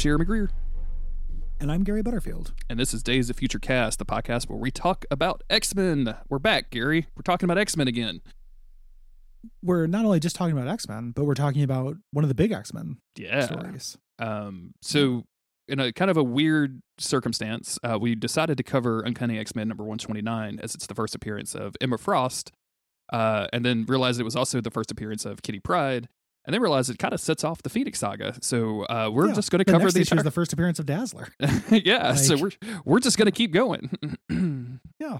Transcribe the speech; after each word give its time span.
Jeremy 0.00 0.24
Greer, 0.24 0.50
And 1.60 1.70
I'm 1.70 1.84
Gary 1.84 2.00
Butterfield. 2.02 2.54
and 2.70 2.78
this 2.80 2.94
is 2.94 3.02
Days 3.02 3.28
of 3.28 3.36
Future 3.36 3.58
Cast, 3.58 3.98
the 3.98 4.06
podcast 4.06 4.48
where 4.48 4.58
we 4.58 4.70
talk 4.70 5.04
about 5.10 5.42
X 5.50 5.74
Men. 5.74 6.16
We're 6.30 6.38
back, 6.38 6.70
Gary. 6.70 7.06
We're 7.14 7.22
talking 7.22 7.44
about 7.46 7.58
X 7.58 7.76
Men 7.76 7.86
again. 7.86 8.22
We're 9.62 9.86
not 9.86 10.06
only 10.06 10.18
just 10.18 10.36
talking 10.36 10.56
about 10.56 10.68
X 10.68 10.88
Men, 10.88 11.10
but 11.14 11.24
we're 11.26 11.34
talking 11.34 11.62
about 11.62 11.96
one 12.12 12.24
of 12.24 12.28
the 12.28 12.34
big 12.34 12.50
X 12.50 12.72
Men 12.72 12.96
Yeah. 13.14 13.44
stories. 13.44 13.98
Um, 14.18 14.72
so, 14.80 15.24
in 15.68 15.78
a 15.80 15.92
kind 15.92 16.10
of 16.10 16.16
a 16.16 16.24
weird 16.24 16.80
circumstance, 16.98 17.78
uh, 17.84 17.98
we 18.00 18.14
decided 18.14 18.56
to 18.56 18.62
cover 18.62 19.02
Uncanny 19.02 19.38
X 19.38 19.54
Men 19.54 19.68
number 19.68 19.84
129 19.84 20.60
as 20.62 20.74
it's 20.74 20.86
the 20.86 20.94
first 20.94 21.14
appearance 21.14 21.54
of 21.54 21.76
Emma 21.78 21.98
Frost, 21.98 22.52
uh, 23.12 23.48
and 23.52 23.66
then 23.66 23.84
realized 23.86 24.18
it 24.18 24.24
was 24.24 24.36
also 24.36 24.62
the 24.62 24.70
first 24.70 24.90
appearance 24.90 25.26
of 25.26 25.42
Kitty 25.42 25.60
Pryde, 25.60 26.08
and 26.50 26.54
then 26.54 26.60
realized 26.62 26.90
it 26.90 26.98
kind 26.98 27.14
of 27.14 27.20
sets 27.20 27.44
off 27.44 27.62
the 27.62 27.70
Phoenix 27.70 28.00
saga. 28.00 28.34
So, 28.42 28.82
uh, 28.86 29.08
we're 29.12 29.28
Yeah. 29.28 29.34
just 29.34 29.52
going 29.52 29.64
to 29.64 29.64
cover 29.70 29.88
the 29.90 30.00
is 30.00 30.10
entire. 30.10 30.24
the 30.24 30.32
first 30.32 30.52
appearance 30.52 30.80
of 30.80 30.86
Dazzler. 30.86 31.28
yeah, 31.70 32.14
so 32.14 32.36
we're 32.36 32.50
we're 32.84 32.98
just 33.00 33.16
going 33.16 33.26
to 33.26 33.32
keep 33.32 33.52
going. 33.52 33.90
Yeah, 34.98 35.18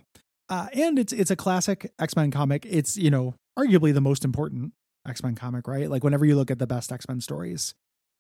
uh, 0.49 0.67
and 0.75 0.99
it's 0.99 1.13
it's 1.13 1.31
a 1.31 1.37
classic 1.37 1.93
X 1.99 2.17
Men 2.17 2.31
comic. 2.31 2.67
It's 2.69 2.97
you 2.97 3.11
know 3.11 3.35
arguably 3.59 3.95
the 3.95 4.01
most 4.01 4.25
important 4.25 4.73
X 5.07 5.23
Men 5.23 5.35
comic, 5.35 5.67
right? 5.69 5.89
Like 5.89 6.05
whenever 6.05 6.25
you 6.27 6.37
look 6.37 6.51
at 6.51 6.59
the 6.59 6.67
best 6.67 6.91
X 6.93 7.07
Men 7.09 7.21
stories, 7.21 7.75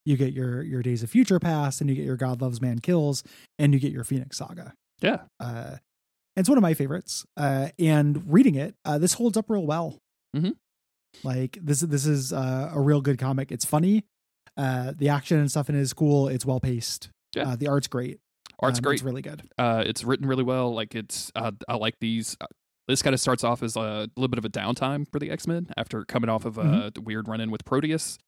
you 0.07 0.17
get 0.17 0.33
your 0.33 0.63
your 0.63 0.83
Days 0.83 1.03
of 1.03 1.11
Future 1.11 1.39
Past, 1.41 1.81
and 1.81 1.91
you 1.91 1.97
get 1.97 2.05
your 2.05 2.17
God 2.17 2.41
Loves 2.41 2.61
Man 2.63 2.79
Kills, 2.79 3.23
and 3.59 3.75
you 3.75 3.81
get 3.81 3.93
your 3.93 4.05
Phoenix 4.05 4.39
Saga. 4.39 4.73
yeah, 5.03 5.23
Uh, 5.39 5.77
it's 6.37 6.49
one 6.49 6.57
of 6.59 6.63
my 6.63 6.75
favorites. 6.75 7.25
Uh, 7.37 7.69
and 7.79 8.23
reading 8.33 8.55
it, 8.55 8.75
uh, 8.85 8.97
this 8.99 9.15
holds 9.15 9.37
up 9.37 9.51
real 9.51 9.67
well. 9.67 9.99
Mhm. 10.35 10.55
Like 11.23 11.59
this 11.61 11.81
this 11.81 12.07
is 12.07 12.33
uh, 12.33 12.71
a 12.73 12.81
real 12.81 13.01
good 13.01 13.19
comic. 13.19 13.51
It's 13.53 13.65
funny. 13.65 14.05
Uh, 14.57 14.93
the 14.97 15.09
action 15.09 15.39
and 15.39 15.51
stuff 15.51 15.69
in 15.69 15.75
it 15.77 15.81
is 15.81 15.93
cool. 15.93 16.29
It's 16.29 16.45
well 16.47 16.61
paced. 16.61 17.09
Yeah. 17.35 17.51
Uh, 17.51 17.57
the 17.57 17.69
art's 17.69 17.87
great. 17.89 18.19
art's 18.59 18.79
Um, 18.79 18.83
great. 18.83 18.95
It's 18.95 19.03
really 19.03 19.23
good. 19.23 19.43
Uh, 19.59 19.83
it's 19.87 20.05
written 20.05 20.27
really 20.27 20.43
well. 20.43 20.75
Like 20.75 20.95
it's, 20.95 21.31
uh, 21.35 21.53
I 21.69 21.77
like 21.77 21.95
these. 22.01 22.37
Uh, 22.41 22.47
this 22.89 23.03
kind 23.03 23.15
of 23.15 23.21
starts 23.21 23.45
off 23.45 23.63
as 23.63 23.77
a 23.77 24.09
little 24.17 24.29
bit 24.29 24.39
of 24.39 24.45
a 24.45 24.49
downtime 24.49 25.07
for 25.11 25.19
the 25.21 25.31
X 25.31 25.47
Men 25.47 25.69
after 25.77 26.05
coming 26.05 26.29
off 26.29 26.45
of 26.45 26.59
a 26.59 26.91
Mhm. 26.91 27.05
weird 27.05 27.29
run 27.29 27.41
in 27.41 27.51
with 27.51 27.65
Proteus. 27.65 28.19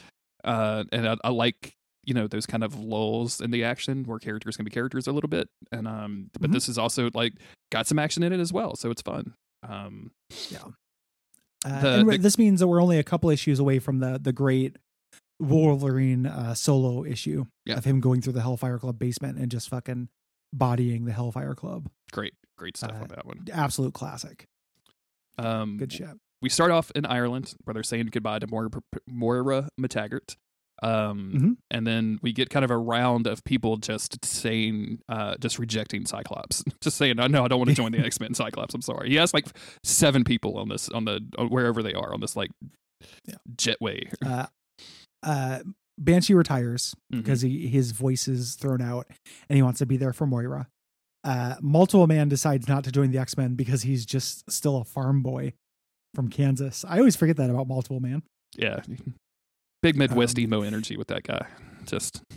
Uh, 0.44 0.84
and 0.92 1.08
I, 1.08 1.16
I 1.24 1.30
like 1.30 1.74
you 2.04 2.14
know 2.14 2.26
those 2.26 2.46
kind 2.46 2.64
of 2.64 2.78
lulls 2.78 3.40
in 3.40 3.50
the 3.52 3.62
action 3.64 4.02
where 4.04 4.18
characters 4.18 4.56
can 4.56 4.64
be 4.64 4.70
characters 4.70 5.06
a 5.06 5.12
little 5.12 5.28
bit. 5.28 5.48
And 5.70 5.86
um, 5.88 6.30
but 6.38 6.50
Mhm. 6.50 6.54
this 6.54 6.68
is 6.68 6.78
also 6.78 7.10
like 7.14 7.34
got 7.70 7.86
some 7.86 7.98
action 7.98 8.22
in 8.22 8.32
it 8.32 8.40
as 8.40 8.52
well, 8.52 8.74
so 8.76 8.90
it's 8.90 9.02
fun. 9.02 9.34
Um, 9.68 10.10
Uh, 11.64 11.80
The- 11.80 12.00
and 12.00 12.08
the- 12.10 12.18
this 12.18 12.38
means 12.38 12.60
that 12.60 12.68
we're 12.68 12.82
only 12.82 12.98
a 12.98 13.04
couple 13.04 13.30
issues 13.30 13.58
away 13.58 13.78
from 13.78 13.98
the 14.00 14.18
the 14.18 14.32
great 14.32 14.76
Wolverine 15.38 16.26
uh, 16.26 16.54
solo 16.54 17.04
issue 17.04 17.46
Yeah. 17.66 17.76
of 17.76 17.84
him 17.84 18.00
going 18.00 18.20
through 18.20 18.34
the 18.34 18.42
Hellfire 18.42 18.78
Club 18.78 18.98
basement 18.98 19.38
and 19.38 19.50
just 19.50 19.68
fucking 19.68 20.08
bodying 20.52 21.04
the 21.04 21.12
Hellfire 21.12 21.54
Club. 21.54 21.90
great, 22.12 22.34
great 22.56 22.76
stuff 22.76 22.92
Uh, 22.92 23.02
on 23.02 23.08
that 23.08 23.26
one. 23.26 23.44
Absolute 23.52 23.94
classic. 23.94 24.46
Um, 25.38 25.78
Good 25.78 25.92
shit. 25.92 26.10
we 26.42 26.48
start 26.48 26.70
off 26.70 26.90
in 26.94 27.06
Ireland 27.06 27.54
where 27.64 27.74
they're 27.74 27.82
saying 27.82 28.06
goodbye 28.12 28.38
to 28.40 28.46
Moira, 28.46 28.70
Moira 29.08 29.68
MacTaggert. 29.80 30.36
Um, 30.82 31.32
Mhm. 31.32 31.56
And 31.70 31.86
then 31.86 32.18
we 32.22 32.32
get 32.32 32.50
kind 32.50 32.64
of 32.64 32.70
a 32.70 32.76
round 32.76 33.26
of 33.26 33.42
people 33.44 33.76
just 33.76 34.24
saying, 34.24 34.98
uh, 35.08 35.36
just 35.40 35.58
rejecting 35.58 36.04
Cyclops, 36.06 36.64
just 36.82 36.96
saying, 36.96 37.16
"No, 37.16 37.26
no, 37.28 37.44
I 37.44 37.48
don't 37.48 37.58
want 37.58 37.70
to 37.70 37.76
join 37.76 37.92
the 37.92 37.98
X 38.04 38.18
Men." 38.20 38.34
Cyclops, 38.34 38.74
I'm 38.74 38.82
sorry. 38.82 39.08
He 39.10 39.14
has 39.16 39.32
like 39.32 39.46
seven 39.84 40.24
people 40.24 40.58
on 40.58 40.68
this, 40.68 40.88
on 40.88 41.04
the 41.04 41.20
on 41.38 41.48
wherever 41.48 41.82
they 41.82 41.94
are 41.94 42.12
on 42.12 42.20
this 42.20 42.36
like 42.36 42.50
Yeah. 43.26 43.34
jetway. 43.56 44.12
Uh, 44.24 44.46
uh, 45.22 45.60
Banshee 45.98 46.34
retires 46.34 46.94
Mhm. 47.12 47.18
because 47.18 47.42
he 47.42 47.68
his 47.68 47.92
voice 47.92 48.26
is 48.26 48.54
thrown 48.56 48.80
out 48.80 49.06
and 49.48 49.56
he 49.56 49.62
wants 49.62 49.78
to 49.78 49.86
be 49.86 49.96
there 49.96 50.12
for 50.12 50.26
Moira. 50.26 50.66
Uh, 51.24 51.54
Multiple 51.60 52.06
Man 52.08 52.28
decides 52.28 52.66
not 52.66 52.82
to 52.84 52.90
join 52.90 53.12
the 53.12 53.18
X 53.18 53.36
Men 53.36 53.54
because 53.54 53.82
he's 53.82 54.04
just 54.04 54.50
still 54.50 54.78
a 54.78 54.84
farm 54.84 55.22
boy 55.22 55.52
from 56.14 56.28
Kansas. 56.28 56.84
I 56.88 56.98
always 56.98 57.14
forget 57.14 57.36
that 57.36 57.50
about 57.50 57.68
Multiple 57.68 58.00
Man. 58.00 58.22
Yeah, 58.56 58.80
big 59.82 59.96
Midwest 59.96 60.38
Um, 60.38 60.44
emo 60.44 60.62
energy 60.62 60.96
with 60.96 61.08
that 61.08 61.22
guy. 61.24 61.46
Just 61.86 62.22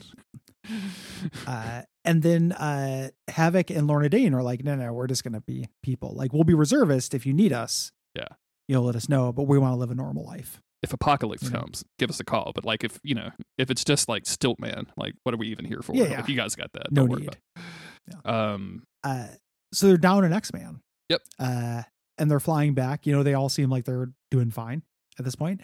Uh, 1.48 1.82
and 2.04 2.24
then 2.24 2.52
uh, 2.54 3.10
Havoc 3.28 3.70
and 3.70 3.86
Lorna 3.88 4.10
Dane 4.10 4.34
are 4.34 4.42
like, 4.44 4.64
no, 4.64 4.76
no, 4.76 4.92
we're 4.94 5.08
just 5.08 5.24
gonna 5.24 5.42
be 5.42 5.68
people. 5.84 6.14
Like 6.16 6.34
we'll 6.34 6.44
be 6.44 6.54
reservist 6.56 7.14
if 7.14 7.26
you 7.26 7.34
need 7.34 7.54
us. 7.54 7.92
Yeah. 8.16 8.28
you'll 8.68 8.84
let 8.84 8.96
us 8.96 9.08
know, 9.10 9.32
but 9.32 9.44
we 9.44 9.60
want 9.60 9.74
to 9.74 9.78
live 9.78 9.92
a 9.92 9.96
normal 9.96 10.26
life. 10.26 10.60
if 10.82 10.92
Apocalypse 10.94 11.44
You 11.44 11.50
know. 11.52 11.60
comes, 11.60 11.84
give 12.00 12.10
us 12.10 12.20
a 12.20 12.24
call. 12.24 12.52
But 12.56 12.66
like 12.66 12.84
if 12.84 13.00
you 13.04 13.14
know, 13.16 13.30
if 13.58 13.70
it's 13.70 13.84
just 13.84 14.10
like 14.10 14.26
Stilt 14.26 14.60
Man, 14.60 14.88
like 14.98 15.14
what 15.24 15.36
are 15.36 15.38
we 15.38 15.48
even 15.50 15.66
here 15.66 15.82
for? 15.82 15.94
Yeah, 15.96 16.04
Like, 16.04 16.12
yeah. 16.12 16.26
you 16.28 16.36
guys 16.36 16.56
got 16.56 16.72
that. 16.74 16.92
No 16.92 17.02
Don't 17.02 17.10
worry 17.10 17.22
need. 17.24 17.38
It. 17.58 18.26
Um, 18.26 18.84
Uh, 19.04 19.28
so 19.74 19.88
they're 19.88 19.98
down 19.98 20.24
an 20.26 20.34
X 20.34 20.52
Man. 20.54 20.80
Yep. 21.10 21.22
Uh, 21.40 21.84
and 22.18 22.32
they're 22.32 22.40
flying 22.40 22.74
back. 22.74 23.06
You 23.06 23.14
know, 23.14 23.22
they 23.24 23.34
all 23.36 23.50
seem 23.50 23.70
like 23.70 23.86
they're 23.86 24.10
doing 24.32 24.50
fine 24.50 24.82
at 25.18 25.26
this 25.26 25.36
point. 25.36 25.62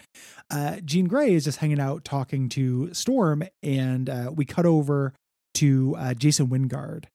Uh, 0.49 0.77
Jean 0.85 1.07
Grey 1.07 1.33
is 1.33 1.43
just 1.43 1.59
hanging 1.59 1.79
out 1.79 2.03
talking 2.03 2.49
to 2.49 2.93
Storm, 2.93 3.43
and 3.63 4.09
uh, 4.09 4.31
we 4.33 4.45
cut 4.45 4.65
over 4.65 5.13
to 5.55 5.95
uh, 5.97 6.13
Jason 6.13 6.47
Wyngarde. 6.47 7.05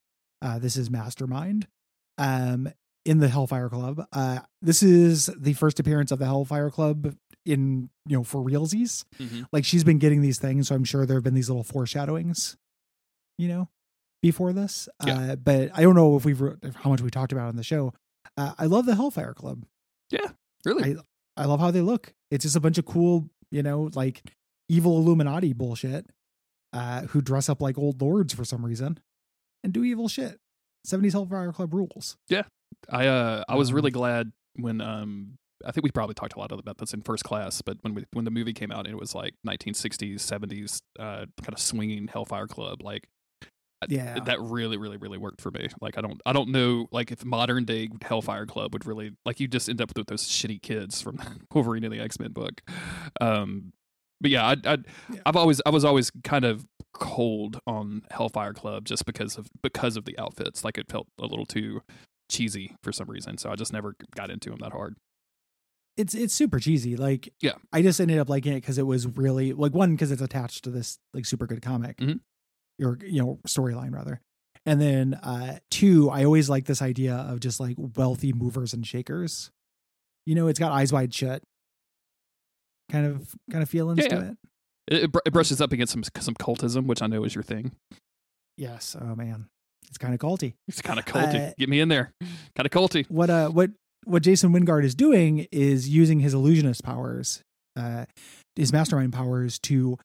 Uh, 0.41 0.59
this 0.59 0.77
is 0.77 0.89
Mastermind. 0.89 1.67
Um, 2.17 2.71
in 3.07 3.19
the 3.19 3.29
Hellfire 3.29 3.69
Club. 3.69 4.05
Uh, 4.11 4.39
this 4.61 4.83
is 4.83 5.27
the 5.37 5.53
first 5.53 5.79
appearance 5.79 6.11
of 6.11 6.19
the 6.19 6.25
Hellfire 6.25 6.69
Club 6.69 7.15
in 7.45 7.89
you 8.05 8.17
know 8.17 8.23
for 8.23 8.43
realsies. 8.43 9.05
mhm. 9.17 9.45
Like 9.53 9.63
she's 9.63 9.85
been 9.85 9.97
getting 9.97 10.21
these 10.21 10.37
things, 10.39 10.67
so 10.67 10.75
I'm 10.75 10.83
sure 10.83 11.05
there 11.05 11.15
have 11.15 11.23
been 11.23 11.33
these 11.33 11.49
little 11.49 11.63
foreshadowings, 11.63 12.57
you 13.37 13.47
know, 13.47 13.69
before 14.21 14.51
this. 14.51 14.89
Yeah. 15.05 15.19
Uh, 15.31 15.35
but 15.37 15.69
I 15.73 15.81
don't 15.83 15.95
know 15.95 16.17
if 16.17 16.25
we've 16.25 16.41
how 16.75 16.89
much 16.89 17.01
we 17.01 17.09
talked 17.09 17.31
about 17.31 17.47
on 17.47 17.55
the 17.55 17.63
show. 17.63 17.93
Uh, 18.35 18.53
I 18.59 18.65
love 18.65 18.85
the 18.85 18.95
Hellfire 18.95 19.33
Club. 19.33 19.63
Yeah, 20.11 20.31
really, 20.65 20.83
I 20.83 20.95
love 21.45 21.59
how 21.59 21.71
they 21.71 21.81
look. 21.81 22.13
It's 22.31 22.43
just 22.43 22.55
a 22.55 22.59
bunch 22.59 22.77
of 22.77 22.85
cool, 22.85 23.29
you 23.51 23.63
know, 23.63 23.89
like 23.93 24.23
evil 24.69 24.97
Illuminati 24.97 25.53
bullshit, 25.53 26.09
uh, 26.73 27.01
who 27.03 27.21
dress 27.21 27.47
up 27.49 27.61
like 27.61 27.77
old 27.77 28.01
lords 28.01 28.33
for 28.33 28.43
some 28.45 28.65
reason 28.65 28.99
and 29.63 29.71
do 29.73 29.83
evil 29.83 30.07
shit. 30.07 30.39
70s 30.85 31.11
Hellfire 31.13 31.51
Club 31.51 31.73
rules. 31.73 32.17
Yeah. 32.29 32.43
I 32.89 33.07
uh 33.07 33.43
I 33.49 33.55
was 33.55 33.73
really 33.73 33.89
Um, 33.89 33.93
glad 33.93 34.31
when 34.55 34.81
um 34.81 35.37
I 35.65 35.71
think 35.71 35.83
we 35.83 35.91
probably 35.91 36.13
talked 36.13 36.35
a 36.35 36.39
lot 36.39 36.51
about 36.51 36.77
this 36.77 36.93
in 36.93 37.01
first 37.01 37.23
class, 37.23 37.61
but 37.61 37.77
when 37.81 37.93
we 37.93 38.05
when 38.13 38.25
the 38.25 38.31
movie 38.31 38.53
came 38.53 38.71
out 38.71 38.87
it 38.87 38.97
was 38.97 39.15
like 39.15 39.33
1960s, 39.47 40.15
70s, 40.21 40.81
uh, 40.99 41.25
kind 41.41 41.53
of 41.53 41.59
swinging 41.59 42.07
Hellfire 42.07 42.47
Club, 42.47 42.81
like 42.83 43.03
I- 43.05 43.07
Yeah. 43.89 44.19
that 44.25 44.41
really, 44.41 44.77
really, 44.77 44.97
really 44.97 45.17
worked 45.17 45.41
for 45.41 45.51
me. 45.51 45.67
Like 45.81 45.97
I 45.97 46.01
don't, 46.01 46.19
I 46.25 46.33
don't 46.33 46.49
know, 46.49 46.87
like 46.91 47.11
if 47.11 47.23
modern 47.23 47.65
day 47.65 47.89
Hellfire 48.01 48.45
Club 48.45 48.73
would 48.73 48.85
really, 48.85 49.11
like 49.25 49.39
you 49.39 49.47
just 49.47 49.69
end 49.69 49.81
up 49.81 49.91
with 49.95 50.07
those 50.07 50.23
shitty 50.23 50.61
kids 50.61 51.01
from 51.01 51.19
Wolverine 51.53 51.83
and 51.83 51.93
the 51.93 51.99
X 51.99 52.19
Men 52.19 52.31
book. 52.31 52.61
Um, 53.21 53.73
but 54.19 54.31
yeah, 54.31 54.45
I, 54.47 54.55
I, 54.65 54.77
Yeah. 55.13 55.19
I've 55.25 55.35
always, 55.35 55.61
I 55.65 55.69
was 55.69 55.85
always 55.85 56.11
kind 56.23 56.43
of 56.45 56.65
cold 56.93 57.59
on 57.67 58.01
Hellfire 58.09 58.53
Club 58.53 58.85
just 58.85 59.05
because 59.05 59.37
of 59.37 59.47
because 59.61 59.95
of 59.97 60.05
the 60.05 60.17
outfits. 60.17 60.63
Like 60.63 60.77
it 60.79 60.89
felt 60.91 61.07
a 61.19 61.25
little 61.27 61.45
too 61.45 61.81
cheesy 62.29 62.75
for 62.81 62.91
some 62.91 63.07
reason, 63.09 63.37
so 63.37 63.51
I 63.51 63.55
just 63.55 63.71
never 63.71 63.95
got 64.15 64.31
into 64.31 64.49
them 64.49 64.59
that 64.61 64.71
hard. 64.71 64.95
It's 65.97 66.13
it's 66.15 66.33
super 66.33 66.59
cheesy. 66.59 66.95
Like 66.95 67.31
Yeah. 67.41 67.53
I 67.71 67.81
just 67.81 67.99
ended 68.01 68.17
up 68.19 68.29
liking 68.29 68.53
it 68.53 68.61
because 68.61 68.77
it 68.77 68.85
was 68.87 69.05
really 69.07 69.53
like 69.53 69.73
one 69.73 69.91
because 69.91 70.11
it's 70.11 70.21
attached 70.21 70.63
to 70.63 70.69
this 70.71 70.97
like 71.13 71.25
super 71.25 71.45
good 71.47 71.61
comic 71.61 71.97
Mhm. 71.97 72.19
Or 72.81 72.97
you 73.03 73.21
know 73.23 73.39
storyline 73.47 73.91
rather, 73.93 74.21
and 74.65 74.79
then 74.79 75.15
uh 75.15 75.57
two 75.71 76.09
I 76.11 76.25
always 76.25 76.49
like 76.49 76.65
this 76.65 76.81
idea 76.81 77.15
of 77.15 77.39
just 77.39 77.59
like 77.59 77.75
wealthy 77.77 78.33
movers 78.33 78.73
and 78.73 78.85
shakers. 78.85 79.49
You 80.27 80.35
know, 80.35 80.47
it's 80.47 80.59
got 80.59 80.71
eyes 80.71 80.93
wide 80.93 81.13
shut, 81.13 81.41
kind 82.91 83.05
of 83.05 83.33
kind 83.51 83.63
of 83.63 83.69
feelings 83.69 83.99
Yeah, 84.03 84.07
to 84.09 84.15
yeah. 84.15 84.21
it. 84.31 84.37
It, 84.89 85.03
it, 85.03 85.11
br- 85.11 85.19
it 85.25 85.33
brushes 85.33 85.59
up 85.59 85.71
against 85.73 85.91
some 85.93 86.03
some 86.19 86.35
cultism, 86.35 86.85
which 86.85 87.01
I 87.01 87.07
know 87.07 87.23
is 87.23 87.35
your 87.35 87.43
thing. 87.43 87.71
Yes. 88.57 88.95
Oh 88.99 89.15
man, 89.15 89.47
it's 89.89 89.97
kind 89.97 90.13
of 90.13 90.19
culty. 90.19 90.53
It's 90.67 90.81
kind 90.81 90.99
of 90.99 91.05
culty. 91.05 91.49
Uh, 91.49 91.53
Get 91.57 91.69
me 91.69 91.79
in 91.79 91.89
there. 91.89 92.11
Kind 92.55 92.65
of 92.65 92.71
culty. 92.71 93.05
what 93.09 93.29
uh 93.29 93.49
what 93.49 93.71
what 94.05 94.23
Jason 94.23 94.53
Wyngarde 94.53 94.85
is 94.85 94.95
doing 94.95 95.47
is 95.51 95.89
using 95.89 96.19
his 96.19 96.33
illusionist 96.33 96.83
powers, 96.83 97.41
uh 97.75 98.05
his 98.55 98.71
mastermind 98.71 99.13
powers 99.13 99.59
to 99.59 99.97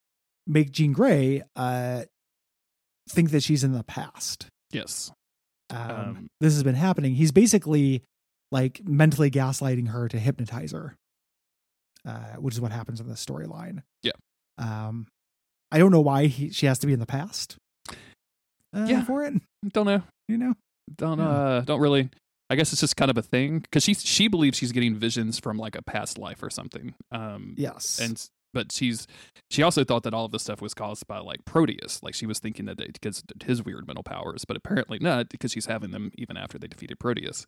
make 0.46 0.72
Jean 0.72 0.92
Grey 0.92 1.42
uh 1.54 2.02
think 3.08 3.30
that 3.30 3.42
she's 3.42 3.64
in 3.64 3.72
the 3.72 3.84
past. 3.84 4.46
Yes. 4.70 5.10
Um, 5.70 5.90
Um, 5.90 6.26
this 6.40 6.52
has 6.54 6.62
been 6.62 6.74
happening. 6.74 7.14
He's 7.14 7.32
basically 7.32 8.02
like 8.50 8.82
mentally 8.86 9.30
gaslighting 9.30 9.88
her 9.88 10.08
to 10.08 10.18
hypnotize 10.18 10.72
her. 10.72 10.96
Uh, 12.04 12.34
which 12.38 12.54
is 12.54 12.60
what 12.60 12.72
happens 12.72 13.00
in 13.00 13.06
the 13.08 13.14
storyline. 13.14 13.82
Yeah. 14.02 14.12
Um 14.58 15.06
I 15.70 15.78
don't 15.78 15.92
know 15.92 16.00
why 16.00 16.26
he, 16.26 16.50
she 16.50 16.66
has 16.66 16.78
to 16.80 16.86
be 16.86 16.92
in 16.92 16.98
the 17.00 17.06
past. 17.06 17.56
Uh, 18.74 18.86
Yeah. 18.88 19.04
for 19.04 19.24
it, 19.24 19.34
Don't 19.72 19.86
know. 19.86 20.02
you 20.28 20.36
know. 20.36 20.54
Don't 20.96 21.18
Yeah. 21.18 21.28
uh 21.28 21.60
don't 21.60 21.80
really 21.80 22.10
I 22.50 22.56
guess 22.56 22.72
it's 22.72 22.80
just 22.80 22.96
kind 22.96 23.10
of 23.10 23.16
a 23.16 23.22
thing 23.22 23.60
because 23.60 23.84
she 23.84 23.94
she 23.94 24.26
believes 24.28 24.58
she's 24.58 24.72
getting 24.72 24.96
visions 24.96 25.38
from 25.38 25.58
like 25.58 25.76
a 25.76 25.82
past 25.82 26.18
life 26.18 26.42
or 26.42 26.50
something. 26.50 26.94
Um 27.12 27.54
Yes. 27.56 28.00
and 28.00 28.22
but 28.52 28.72
she's 28.72 29.06
she 29.50 29.62
also 29.62 29.84
thought 29.84 30.02
that 30.04 30.14
all 30.14 30.24
of 30.24 30.32
this 30.32 30.42
stuff 30.42 30.60
was 30.62 30.74
caused 30.74 31.06
by 31.06 31.18
like 31.18 31.44
Proteus. 31.44 32.02
Like 32.02 32.14
she 32.14 32.26
was 32.26 32.38
thinking 32.38 32.66
that 32.66 32.78
because 32.78 33.22
his 33.44 33.62
weird 33.64 33.86
mental 33.86 34.02
powers, 34.02 34.44
but 34.44 34.56
apparently 34.56 34.98
not 34.98 35.28
because 35.28 35.52
she's 35.52 35.66
having 35.66 35.90
them 35.90 36.10
even 36.16 36.36
after 36.36 36.58
they 36.58 36.66
defeated 36.68 36.98
Proteus. 36.98 37.46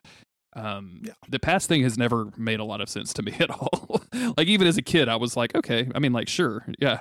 Um, 0.57 1.01
Yeah. 1.03 1.15
the 1.29 1.41
past 1.41 1.69
thing 1.69 1.83
has 1.83 1.99
never 1.99 2.31
made 2.37 2.61
a 2.61 2.65
lot 2.65 2.81
of 2.81 2.89
sense 2.89 3.13
to 3.15 3.23
me 3.23 3.33
at 3.41 3.51
all. 3.51 4.03
like 4.37 4.47
even 4.47 4.67
as 4.67 4.77
a 4.77 4.83
kid, 4.83 5.09
I 5.09 5.17
was 5.17 5.37
like, 5.37 5.55
okay, 5.55 5.89
I 5.95 5.99
mean, 5.99 6.13
like 6.13 6.29
sure, 6.29 6.65
yeah, 6.79 7.01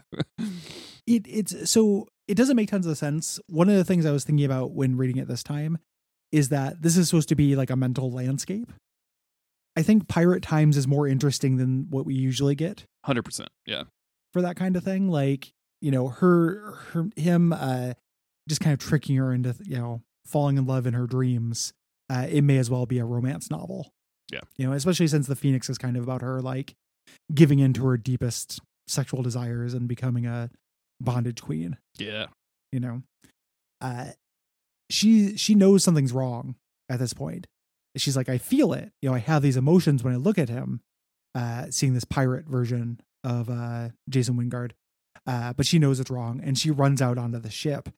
it 1.05 1.25
it's 1.27 1.69
so 1.69 2.07
it 2.27 2.35
doesn't 2.35 2.55
make 2.55 2.69
tons 2.69 2.88
of 2.88 2.97
sense. 2.97 3.39
One 3.47 3.69
of 3.69 3.75
the 3.75 3.83
things 3.83 4.05
I 4.05 4.11
was 4.11 4.23
thinking 4.23 4.45
about 4.45 4.71
when 4.71 4.95
reading 4.97 5.17
it 5.17 5.27
this 5.27 5.44
time 5.44 5.77
is 6.31 6.50
that 6.50 6.81
this 6.81 6.97
is 6.97 7.09
supposed 7.09 7.29
to 7.29 7.35
be 7.35 7.55
like 7.55 7.69
a 7.69 7.75
mental 7.75 8.11
landscape. 8.11 8.71
I 9.75 9.81
think 9.83 10.07
Pirate 10.07 10.41
Times 10.44 10.77
is 10.77 10.88
more 10.88 11.07
interesting 11.07 11.57
than 11.57 11.88
what 11.89 12.05
we 12.05 12.13
usually 12.15 12.55
get 12.55 12.85
hundred 13.03 13.23
percent, 13.23 13.50
yeah, 13.65 13.83
for 14.31 14.41
that 14.41 14.55
kind 14.55 14.75
of 14.75 14.83
thing. 14.83 15.09
Like, 15.09 15.53
you 15.81 15.91
know, 15.91 16.09
her 16.09 16.75
her 16.91 17.09
him 17.15 17.53
uh 17.53 17.94
just 18.50 18.61
kind 18.61 18.73
of 18.73 18.79
tricking 18.79 19.15
her 19.15 19.33
into, 19.33 19.55
you 19.63 19.77
know, 19.77 20.01
falling 20.25 20.57
in 20.57 20.65
love 20.65 20.85
in 20.85 20.94
her 20.94 21.07
dreams. 21.07 21.73
Uh 22.09 22.27
it 22.29 22.41
may 22.41 22.57
as 22.57 22.69
well 22.69 22.85
be 22.85 23.00
a 23.00 23.05
romance 23.05 23.50
novel. 23.50 23.91
Yeah. 24.31 24.41
You 24.57 24.67
know, 24.67 24.73
especially 24.73 25.07
since 25.07 25.27
the 25.27 25.35
Phoenix 25.35 25.69
is 25.69 25.77
kind 25.77 25.95
of 25.95 26.03
about 26.03 26.21
her 26.21 26.41
like 26.41 26.75
giving 27.33 27.59
in 27.59 27.73
to 27.73 27.85
her 27.85 27.97
deepest 27.97 28.59
sexual 28.88 29.21
desires 29.21 29.73
and 29.73 29.88
becoming 29.88 30.25
a 30.25 30.50
bondage 31.00 31.41
queen 31.41 31.77
yeah, 31.97 32.27
you 32.71 32.79
know 32.79 33.01
uh 33.81 34.07
she 34.89 35.35
she 35.38 35.55
knows 35.55 35.83
something's 35.83 36.13
wrong 36.13 36.55
at 36.89 37.00
this 37.00 37.13
point 37.13 37.47
she's 37.97 38.15
like 38.15 38.29
i 38.29 38.38
feel 38.38 38.73
it 38.73 38.91
you 39.01 39.09
know 39.09 39.15
i 39.15 39.19
have 39.19 39.41
these 39.41 39.57
emotions 39.57 40.03
when 40.03 40.13
i 40.13 40.17
look 40.17 40.38
at 40.38 40.50
him 40.50 40.81
uh 41.35 41.65
seeing 41.69 41.94
this 41.94 42.03
pirate 42.06 42.45
version 42.45 43.00
of 43.24 43.50
uh 43.50 43.89
jason 44.09 44.35
wyngarde 44.35 44.71
uh 45.27 45.53
but 45.53 45.65
she 45.65 45.80
knows 45.80 46.00
it's 46.00 46.12
wrong 46.12 46.41
and 46.44 46.57
she 46.57 46.69
runs 46.71 47.01
out 47.01 47.18
onto 47.18 47.39
the 47.39 47.50
ship 47.50 47.89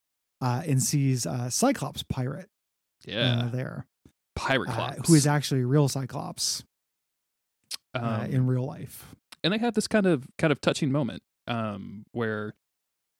uh 0.41 0.61
and 0.65 0.81
sees 0.83 1.25
uh 1.25 1.49
cyclops 1.49 2.03
pirate 2.03 2.49
yeah, 3.05 3.49
there 3.51 3.85
pirate 4.35 4.69
uh, 4.69 4.93
who 5.05 5.13
is 5.13 5.27
actually 5.27 5.63
real 5.63 5.87
cyclops 5.87 6.63
uh, 7.93 8.21
um, 8.23 8.31
in 8.31 8.45
real 8.47 8.65
life. 8.65 9.15
and 9.43 9.53
they 9.53 9.57
have 9.57 9.73
this 9.73 9.87
kind 9.87 10.05
of 10.05 10.27
kind 10.37 10.51
of 10.51 10.59
touching 10.59 10.91
moment 10.91 11.21
um 11.47 12.03
where 12.11 12.53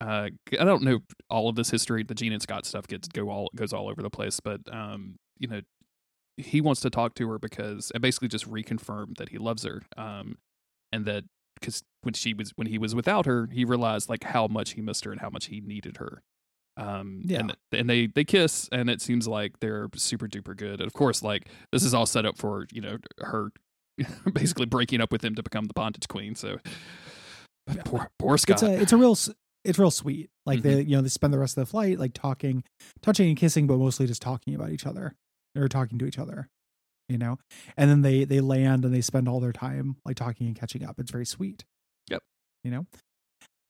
uh 0.01 0.29
I 0.59 0.63
don't 0.63 0.83
know 0.83 0.99
all 1.29 1.47
of 1.47 1.55
this 1.55 1.69
history 1.69 2.03
the 2.03 2.15
Jean 2.15 2.33
and 2.33 2.41
Scott 2.41 2.65
stuff 2.65 2.87
gets 2.87 3.07
go 3.07 3.29
all 3.29 3.49
goes 3.55 3.71
all 3.73 3.87
over 3.87 4.01
the 4.01 4.09
place 4.09 4.39
but 4.39 4.61
um 4.71 5.15
you 5.37 5.47
know 5.47 5.61
he 6.37 6.59
wants 6.61 6.81
to 6.81 6.89
talk 6.89 7.13
to 7.15 7.29
her 7.29 7.39
because 7.39 7.91
and 7.91 8.01
basically 8.01 8.27
just 8.27 8.49
reconfirm 8.49 9.15
that 9.17 9.29
he 9.29 9.37
loves 9.37 9.63
her 9.63 9.81
um 9.97 10.37
and 10.91 11.05
that 11.05 11.23
because 11.59 11.81
when 12.01 12.13
she 12.13 12.33
was 12.33 12.51
when 12.55 12.67
he 12.67 12.77
was 12.77 12.93
without 12.93 13.25
her 13.25 13.47
he 13.51 13.63
realized 13.65 14.09
like 14.09 14.23
how 14.25 14.45
much 14.47 14.71
he 14.73 14.81
missed 14.81 15.05
her 15.05 15.11
and 15.11 15.21
how 15.21 15.29
much 15.29 15.45
he 15.47 15.61
needed 15.61 15.97
her. 15.97 16.21
Um 16.77 17.21
Yeah. 17.25 17.39
and 17.39 17.57
and 17.71 17.89
they 17.89 18.07
they 18.07 18.25
kiss 18.25 18.67
and 18.71 18.89
it 18.89 19.01
seems 19.01 19.27
like 19.27 19.59
they're 19.61 19.87
super 19.95 20.27
duper 20.27 20.55
good. 20.57 20.81
And 20.81 20.87
of 20.87 20.93
course 20.93 21.23
like 21.23 21.47
this 21.71 21.83
is 21.83 21.93
all 21.93 22.05
set 22.05 22.25
up 22.25 22.37
for 22.37 22.65
you 22.71 22.81
know 22.81 22.97
her 23.19 23.51
basically 24.33 24.65
breaking 24.65 24.99
up 24.99 25.11
with 25.11 25.23
him 25.23 25.35
to 25.35 25.43
become 25.43 25.65
the 25.65 25.73
bondage 25.73 26.07
queen 26.09 26.35
so 26.35 26.57
Yeah. 27.73 27.81
poor 27.85 28.09
poor 28.19 28.37
Scott. 28.37 28.55
it's 28.55 28.63
a 28.63 28.81
it's 28.81 28.91
a 28.93 28.97
real 28.97 29.17
it's 29.63 29.79
real 29.79 29.89
sweet. 29.91 30.29
Like 30.45 30.61
they 30.61 30.81
you 30.81 30.95
know 30.97 31.01
they 31.01 31.07
spend 31.09 31.33
the 31.33 31.39
rest 31.39 31.57
of 31.57 31.61
the 31.65 31.71
flight 31.71 31.97
like 31.97 32.13
talking 32.13 32.63
touching 33.01 33.29
and 33.29 33.37
kissing 33.37 33.65
but 33.65 33.77
mostly 33.77 34.05
just 34.05 34.21
talking 34.21 34.53
about 34.53 34.69
each 34.71 34.85
other 34.85 35.15
or 35.55 35.67
talking 35.67 35.97
to 35.99 36.05
each 36.05 36.19
other 36.19 36.47
you 37.07 37.19
know? 37.19 37.37
And 37.77 37.87
then 37.87 38.01
they 38.01 38.23
they 38.23 38.39
land 38.41 38.83
and 38.83 38.91
they 38.91 39.01
spend 39.01 39.29
all 39.29 39.39
their 39.39 39.51
time 39.53 39.97
like 40.05 40.15
talking 40.15 40.47
and 40.47 40.55
catching 40.55 40.83
up. 40.83 40.99
It's 40.99 41.11
very 41.11 41.25
sweet. 41.27 41.63
Yep. 42.09 42.23
you 42.63 42.71
know? 42.71 42.87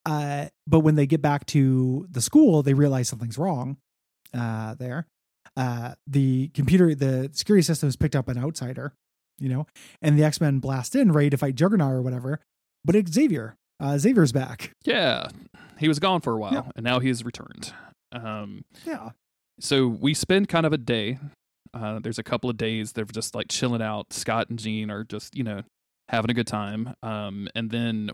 Uh 0.05 0.45
but 0.67 0.79
when 0.79 0.95
they 0.95 1.05
get 1.05 1.21
back 1.21 1.45
to 1.47 2.07
the 2.09 2.21
school 2.21 2.63
they 2.63 2.73
realize 2.73 3.09
something's 3.09 3.37
wrong 3.37 3.75
uh 4.33 4.75
there. 4.75 5.07
Uh 5.57 5.95
the 6.07 6.47
computer 6.53 6.95
the 6.95 7.29
security 7.33 7.61
system 7.61 7.87
has 7.87 7.95
picked 7.97 8.15
up 8.15 8.27
an 8.29 8.37
outsider 8.37 8.93
you 9.37 9.49
know? 9.49 9.67
And 10.01 10.17
the 10.17 10.23
x-men 10.23 10.59
blast 10.59 10.95
in 10.95 11.11
ready 11.11 11.29
to 11.31 11.37
fight 11.37 11.55
juggernaut 11.55 11.91
or 11.93 12.01
whatever 12.01 12.39
but 12.85 12.95
it's 12.95 13.11
xavier. 13.11 13.55
Uh 13.81 13.97
xavier's 13.97 14.31
back. 14.31 14.71
Yeah. 14.85 15.27
He 15.77 15.89
was 15.89 15.99
gone 15.99 16.21
for 16.21 16.31
a 16.33 16.37
while 16.37 16.53
Yeah. 16.53 16.71
and 16.77 16.85
now 16.85 16.99
he 16.99 17.09
has 17.09 17.25
returned. 17.25 17.73
Um 18.13 18.63
yeah. 18.85 19.09
so 19.59 19.87
we 19.87 20.13
spend 20.13 20.47
kind 20.47 20.65
of 20.65 20.71
a 20.71 20.77
day 20.77 21.19
uh 21.75 21.99
there's 21.99 22.19
a 22.19 22.23
couple 22.23 22.49
of 22.49 22.57
days 22.57 22.93
they're 22.93 23.05
just 23.05 23.35
like 23.35 23.47
chilling 23.49 23.81
out. 23.81 24.13
Scott 24.13 24.49
and 24.49 24.57
jean 24.57 24.89
are 24.89 25.03
just 25.03 25.35
you 25.35 25.43
know 25.43 25.61
having 26.09 26.31
a 26.31 26.33
good 26.33 26.47
time. 26.47 26.95
Um 27.03 27.47
and 27.55 27.69
then 27.69 28.11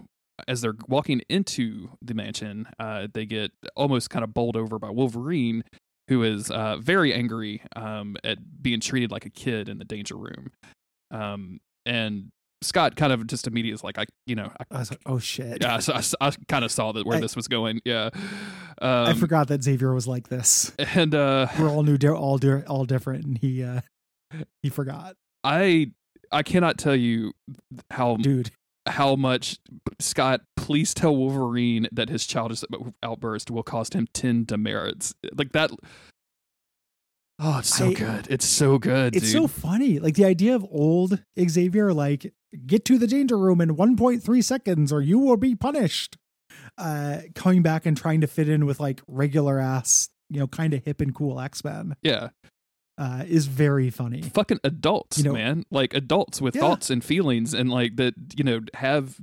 as 0.47 0.61
they're 0.61 0.75
walking 0.87 1.21
into 1.29 1.89
the 2.01 2.13
mansion 2.15 2.67
uh 2.79 3.07
they 3.13 3.25
get 3.25 3.51
almost 3.75 4.09
kind 4.09 4.23
of 4.23 4.33
bowled 4.33 4.57
over 4.57 4.79
by 4.79 4.89
wolverine 4.89 5.63
who 6.07 6.23
is 6.23 6.49
uh 6.49 6.77
very 6.77 7.13
angry 7.13 7.61
um 7.75 8.17
at 8.23 8.37
being 8.61 8.79
treated 8.79 9.11
like 9.11 9.25
a 9.25 9.29
kid 9.29 9.69
in 9.69 9.77
the 9.77 9.85
danger 9.85 10.15
room. 10.15 10.51
Um 11.11 11.59
and 11.85 12.29
scott 12.63 12.95
kind 12.95 13.11
of 13.11 13.25
just 13.27 13.47
immediately 13.47 13.73
is 13.73 13.83
like 13.83 13.97
i 13.97 14.05
you 14.27 14.35
know 14.35 14.51
i 14.59 14.63
I 14.75 14.79
was 14.79 14.91
like, 14.91 15.01
oh 15.05 15.19
shit. 15.19 15.57
yeah, 15.61 15.79
so 15.79 15.93
I, 16.21 16.31
kind 16.47 16.63
of 16.63 16.71
saw 16.71 16.91
that 16.93 17.05
where 17.05 17.17
I- 17.17 17.21
this 17.21 17.35
was 17.35 17.47
going. 17.47 17.81
Yeah, 17.85 18.09
um, 18.81 19.07
I 19.07 19.13
forgot 19.13 19.47
that 19.49 19.63
Xavier 19.63 19.93
was 19.93 20.07
like 20.07 20.29
this. 20.29 20.71
And 20.95 21.13
uh, 21.13 21.47
We're 21.59 21.69
all 21.69 21.83
new, 21.83 21.97
all 22.13 22.39
all 22.67 22.85
different, 22.85 23.25
and 23.25 23.37
he 23.37 23.63
uh 23.63 23.81
he 24.63 24.69
forgot, 24.69 25.15
I 25.43 25.91
I 26.31 26.43
cannot 26.43 26.77
tell 26.77 26.95
you 26.95 27.33
how 27.91 28.15
dude. 28.17 28.51
how 28.87 29.15
much 29.15 29.57
Scott. 29.99 30.41
Please 30.55 30.93
tell 30.93 31.15
Wolverine 31.15 31.87
that 31.91 32.07
his 32.09 32.25
childish 32.25 32.63
outburst 33.03 33.51
will 33.51 33.63
cost 33.63 33.93
him 33.93 34.07
ten 34.13 34.45
demerits. 34.45 35.13
Like 35.35 35.51
that. 35.51 35.71
Oh, 37.39 37.57
it's 37.59 37.75
so 37.75 37.87
I- 37.89 37.93
good. 37.93 38.27
It's 38.29 38.45
so 38.45 38.77
good, 38.77 39.15
It's 39.15 39.25
dude. 39.31 39.41
so 39.41 39.47
funny, 39.47 39.99
like 39.99 40.13
the 40.15 40.25
idea 40.25 40.55
of 40.55 40.63
old 40.71 41.21
Xavier, 41.39 41.91
like 41.93 42.31
get 42.65 42.85
to 42.85 42.97
the 42.97 43.07
danger 43.07 43.37
room 43.37 43.61
in 43.61 43.75
1.3 43.75 44.43
seconds, 44.43 44.91
or 44.91 45.01
you 45.01 45.19
will 45.19 45.37
be 45.37 45.55
punished. 45.55 46.17
Uh, 46.77 47.19
coming 47.35 47.61
back 47.61 47.85
and 47.85 47.95
trying 47.95 48.21
to 48.21 48.27
fit 48.27 48.49
in 48.49 48.65
with 48.65 48.79
like 48.79 49.01
regular 49.07 49.59
ass, 49.59 50.09
you 50.29 50.39
know, 50.39 50.47
kind 50.47 50.73
of 50.73 50.83
hip 50.83 50.99
and 50.99 51.15
cool 51.15 51.39
X 51.39 51.63
Men, 51.63 51.95
yeah, 52.01 52.29
uh, 53.01 53.23
is 53.27 53.47
very 53.47 53.89
funny. 53.89 54.21
fucking 54.21 54.59
adults, 54.63 55.17
You 55.17 55.23
know- 55.25 55.33
man. 55.33 55.65
Like 55.71 55.93
adults 55.95 56.39
with 56.39 56.53
Yeah. 56.55 56.61
thoughts 56.61 56.89
and 56.91 57.03
feelings, 57.03 57.53
and 57.55 57.69
like 57.71 57.95
that. 57.95 58.13
You 58.37 58.43
know, 58.43 58.59
have 58.75 59.15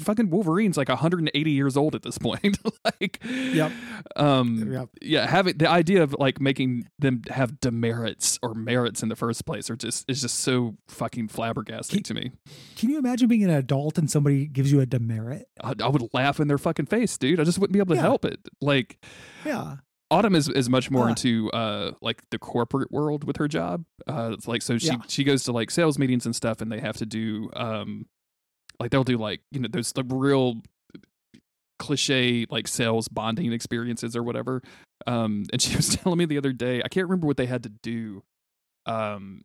fucking 0.00 0.30
Wolverine's 0.30 0.76
like 0.76 0.88
180 0.88 1.50
years 1.50 1.76
old 1.76 1.94
at 1.96 2.02
this 2.02 2.16
point. 2.18 2.58
like, 3.00 3.18
Yep. 3.24 3.72
Um, 4.16 4.72
Yep. 4.72 4.88
yeah, 5.02 5.26
having 5.26 5.58
the 5.58 5.68
idea 5.68 6.02
of 6.04 6.14
like 6.18 6.40
making 6.40 6.88
them 6.98 7.22
have 7.30 7.58
demerits 7.60 8.38
or 8.42 8.54
merits 8.54 9.02
in 9.02 9.08
the 9.08 9.16
first 9.16 9.44
place 9.46 9.68
are 9.70 9.76
just 9.76 10.04
is 10.08 10.20
just 10.22 10.36
so 10.38 10.76
fucking 10.88 11.28
flabbergasting 11.28 12.04
to 12.04 12.14
me. 12.14 12.30
Can 12.76 12.90
you 12.90 12.98
imagine 12.98 13.26
being 13.28 13.42
an 13.44 13.50
adult 13.50 13.98
and 13.98 14.08
somebody 14.10 14.46
gives 14.46 14.70
you 14.70 14.80
a 14.80 14.86
demerit? 14.86 15.48
I, 15.62 15.74
I 15.82 15.88
would 15.88 16.14
laugh 16.14 16.38
in 16.38 16.46
their 16.48 16.58
fucking 16.58 16.86
face, 16.86 17.18
dude. 17.18 17.40
I 17.40 17.44
just 17.44 17.58
wouldn't 17.58 17.72
be 17.72 17.80
able 17.80 17.94
to 17.94 18.00
Yeah. 18.00 18.02
help 18.02 18.24
it. 18.24 18.38
Like 18.60 19.04
Yeah, 19.44 19.76
Autumn 20.10 20.34
is, 20.34 20.48
is 20.48 20.68
much 20.68 20.90
more 20.90 21.06
Ah. 21.06 21.10
into 21.10 21.50
uh 21.52 21.92
like 22.00 22.22
the 22.30 22.38
corporate 22.38 22.92
world 22.92 23.24
with 23.24 23.36
her 23.38 23.48
job. 23.48 23.84
Uh, 24.06 24.36
like 24.46 24.62
so 24.62 24.78
she 24.78 24.88
Yeah. 24.88 24.96
she 25.08 25.24
goes 25.24 25.44
to 25.44 25.52
like 25.52 25.70
sales 25.70 25.98
meetings 25.98 26.26
and 26.26 26.36
stuff, 26.36 26.60
and 26.60 26.70
they 26.70 26.80
have 26.80 26.96
to 26.98 27.06
do 27.06 27.50
um 27.56 28.06
like 28.78 28.90
they'll 28.90 29.04
do 29.04 29.16
like 29.16 29.40
you 29.50 29.60
know 29.60 29.68
there's 29.70 29.92
the 29.92 30.04
real 30.04 30.60
cliche 31.78 32.46
like 32.50 32.68
sales 32.68 33.08
bonding 33.08 33.52
experiences 33.52 34.14
or 34.14 34.22
whatever. 34.22 34.62
Um, 35.06 35.44
and 35.52 35.60
she 35.60 35.74
was 35.76 35.88
telling 35.96 36.18
me 36.18 36.24
the 36.24 36.38
other 36.38 36.52
day, 36.52 36.82
I 36.84 36.88
can't 36.88 37.06
remember 37.08 37.26
what 37.26 37.36
they 37.36 37.46
had 37.46 37.62
to 37.64 37.68
do. 37.82 38.22
Um, 38.86 39.42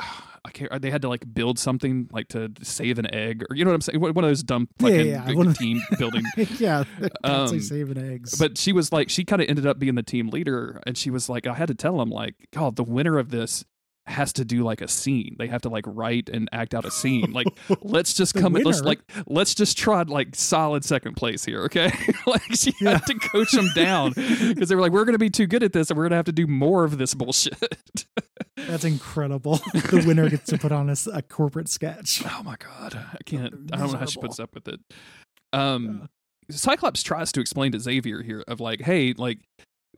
I 0.42 0.50
can't. 0.52 0.80
They 0.80 0.90
had 0.90 1.02
to 1.02 1.08
like 1.08 1.32
build 1.34 1.58
something 1.58 2.08
like 2.12 2.28
to 2.28 2.50
save 2.62 2.98
an 2.98 3.14
egg, 3.14 3.44
or 3.50 3.54
you 3.56 3.64
know 3.64 3.70
what 3.72 3.74
I'm 3.74 3.80
saying? 3.82 4.00
One 4.00 4.10
of 4.16 4.22
those 4.22 4.42
dumb 4.42 4.68
Yeah, 4.80 4.88
fucking 4.88 5.06
yeah, 5.06 5.32
one 5.32 5.48
of- 5.48 5.58
team 5.58 5.82
building 5.98 6.24
yeah. 6.58 6.84
Um, 7.22 7.60
saving 7.60 7.98
eggs. 7.98 8.36
but 8.38 8.56
she 8.56 8.72
was 8.72 8.90
like, 8.90 9.10
she 9.10 9.22
kind 9.24 9.42
of 9.42 9.48
ended 9.50 9.66
up 9.66 9.78
being 9.78 9.96
the 9.96 10.02
team 10.02 10.28
leader, 10.30 10.80
and 10.86 10.96
she 10.96 11.10
was 11.10 11.28
like, 11.28 11.46
I 11.46 11.52
had 11.54 11.68
to 11.68 11.74
tell 11.74 12.00
him 12.00 12.08
like, 12.08 12.34
God, 12.54 12.76
the 12.76 12.84
winner 12.84 13.18
of 13.18 13.28
this 13.30 13.64
has 14.06 14.32
to 14.32 14.44
do 14.46 14.64
like 14.64 14.80
a 14.80 14.88
scene. 14.88 15.36
They 15.38 15.46
have 15.46 15.60
to 15.62 15.68
like 15.68 15.84
write 15.86 16.30
and 16.30 16.48
act 16.52 16.74
out 16.74 16.86
a 16.86 16.90
scene. 16.90 17.32
Like, 17.32 17.46
let's 17.82 18.14
just 18.14 18.34
come 18.34 18.56
and 18.56 18.64
let's 18.64 18.80
like 18.80 19.00
let's 19.26 19.54
just 19.54 19.76
try 19.76 20.02
like 20.02 20.34
solid 20.34 20.84
second 20.86 21.16
place 21.16 21.44
here, 21.44 21.64
okay? 21.64 21.92
like 22.26 22.42
she 22.54 22.72
Yeah. 22.80 22.92
had 22.92 23.06
to 23.06 23.14
coach 23.14 23.52
them 23.52 23.68
down 23.74 24.12
because 24.14 24.70
they 24.70 24.74
were 24.74 24.80
like, 24.80 24.92
we're 24.92 25.04
gonna 25.04 25.18
be 25.18 25.30
too 25.30 25.46
good 25.46 25.62
at 25.62 25.74
this, 25.74 25.90
and 25.90 25.98
we're 25.98 26.04
gonna 26.06 26.16
have 26.16 26.24
to 26.24 26.32
do 26.32 26.46
more 26.46 26.82
of 26.84 26.96
this 26.96 27.12
bullshit. 27.14 27.62
That's 28.56 28.84
incredible. 28.84 29.56
the 29.72 30.04
winner 30.06 30.28
gets 30.28 30.50
to 30.50 30.58
put 30.58 30.72
on 30.72 30.94
a 31.12 31.22
corporate 31.22 31.68
sketch. 31.68 32.22
oh 32.26 32.42
my 32.42 32.56
god, 32.56 32.94
I 32.94 33.22
can't. 33.24 33.54
I 33.72 33.78
don't 33.78 33.92
know 33.92 33.98
how 33.98 34.06
she 34.06 34.20
puts 34.20 34.38
up 34.38 34.54
with 34.54 34.68
it. 34.68 34.80
Um, 35.52 36.08
Cyclops 36.50 37.02
tries 37.02 37.32
to 37.32 37.40
explain 37.40 37.72
to 37.72 37.80
Xavier 37.80 38.22
here 38.22 38.44
of 38.48 38.60
like, 38.60 38.82
hey, 38.82 39.14
like 39.16 39.38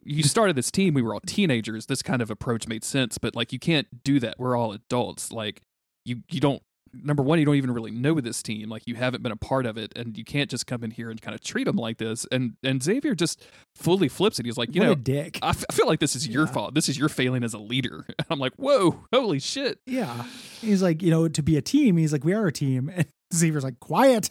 you 0.05 0.23
started 0.23 0.57
this 0.57 0.71
team, 0.71 0.95
we 0.95 1.03
were 1.03 1.15
all 1.15 1.21
teenagers. 1.27 1.87
This 1.87 2.03
kind 2.03 2.23
of 2.23 2.31
approach 2.31 2.67
made 2.69 2.85
sense, 2.85 3.19
but 3.19 3.35
like 3.35 3.53
you 3.53 3.59
can't 3.59 4.05
do 4.05 4.21
that. 4.21 4.39
We're 4.39 4.57
all 4.57 4.73
adults. 4.73 5.33
Like 5.33 5.63
you 6.05 6.23
you 6.31 6.41
don't 6.41 6.63
number 6.93 7.23
one, 7.23 7.39
you 7.39 7.45
don't 7.45 7.57
even 7.57 7.71
really 7.73 7.91
know 7.91 8.21
this 8.21 8.43
team. 8.43 8.69
Like 8.69 8.83
you 8.87 8.95
haven't 8.95 9.23
been 9.23 9.33
a 9.33 9.37
part 9.37 9.67
of 9.67 9.77
it, 9.77 9.93
and 9.97 10.17
you 10.17 10.25
can't 10.25 10.51
just 10.51 10.67
come 10.67 10.83
in 10.85 10.91
here 10.91 11.11
and 11.11 11.21
kind 11.21 11.35
of 11.35 11.41
treat 11.43 11.65
them 11.65 11.77
like 11.77 11.99
this. 11.99 12.27
And 12.33 12.55
and 12.63 12.83
Xavier 12.83 13.15
just 13.15 13.45
fully 13.75 14.09
flips 14.09 14.39
it. 14.39 14.47
He's 14.47 14.57
like, 14.59 14.75
you 14.75 14.81
what 14.81 14.87
know, 14.87 14.93
a 14.93 14.97
dick. 14.97 15.39
I, 15.43 15.51
f- 15.51 15.65
I 15.71 15.73
feel 15.73 15.87
like 15.87 16.01
this 16.01 16.15
is 16.17 16.27
your 16.29 16.47
Yeah. 16.47 16.53
fault. 16.53 16.75
This 16.75 16.89
is 16.89 16.99
your 16.99 17.09
failing 17.09 17.45
as 17.45 17.55
a 17.55 17.59
leader. 17.59 18.05
And 18.19 18.27
I'm 18.31 18.39
like, 18.39 18.53
whoa, 18.57 19.05
holy 19.13 19.39
shit. 19.41 19.79
Yeah. 19.87 20.25
He's 20.61 20.83
like, 20.83 21.03
you 21.03 21.11
know, 21.11 21.29
to 21.29 21.43
be 21.43 21.57
a 21.57 21.63
team, 21.63 21.97
he's 21.97 22.13
like, 22.13 22.25
we 22.25 22.33
are 22.35 22.47
a 22.47 22.53
team. 22.53 22.91
And 22.97 23.07
Xavier's 23.35 23.65
like, 23.65 23.81
quiet. 23.81 24.31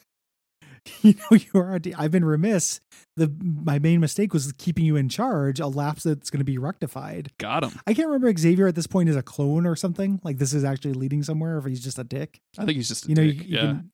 You 1.03 1.13
know, 1.13 1.37
you 1.37 1.59
are. 1.59 1.79
I've 1.97 2.11
been 2.11 2.25
remiss. 2.25 2.79
The 3.15 3.33
my 3.41 3.79
main 3.79 3.99
mistake 3.99 4.33
was 4.33 4.51
keeping 4.57 4.85
you 4.85 4.95
in 4.95 5.09
charge, 5.09 5.59
a 5.59 5.67
lapse 5.67 6.03
that's 6.03 6.29
going 6.29 6.39
to 6.39 6.45
be 6.45 6.57
rectified. 6.57 7.31
Got 7.37 7.63
him. 7.63 7.79
I 7.87 7.93
can't 7.93 8.07
remember 8.07 8.35
Xavier 8.37 8.67
at 8.67 8.75
this 8.75 8.87
point 8.87 9.09
is 9.09 9.15
a 9.15 9.23
clone 9.23 9.65
or 9.65 9.75
something. 9.75 10.19
Like 10.23 10.37
this 10.37 10.53
is 10.53 10.63
actually 10.63 10.93
leading 10.93 11.23
somewhere, 11.23 11.55
or 11.55 11.59
if 11.59 11.65
he's 11.65 11.83
just 11.83 11.99
a 11.99 12.03
dick. 12.03 12.39
I 12.57 12.65
think 12.65 12.77
he's 12.77 12.87
just 12.87 13.05
a 13.05 13.09
You 13.09 13.15
know, 13.15 13.21
you, 13.21 13.31
you 13.31 13.43
yeah. 13.47 13.61
can, 13.61 13.91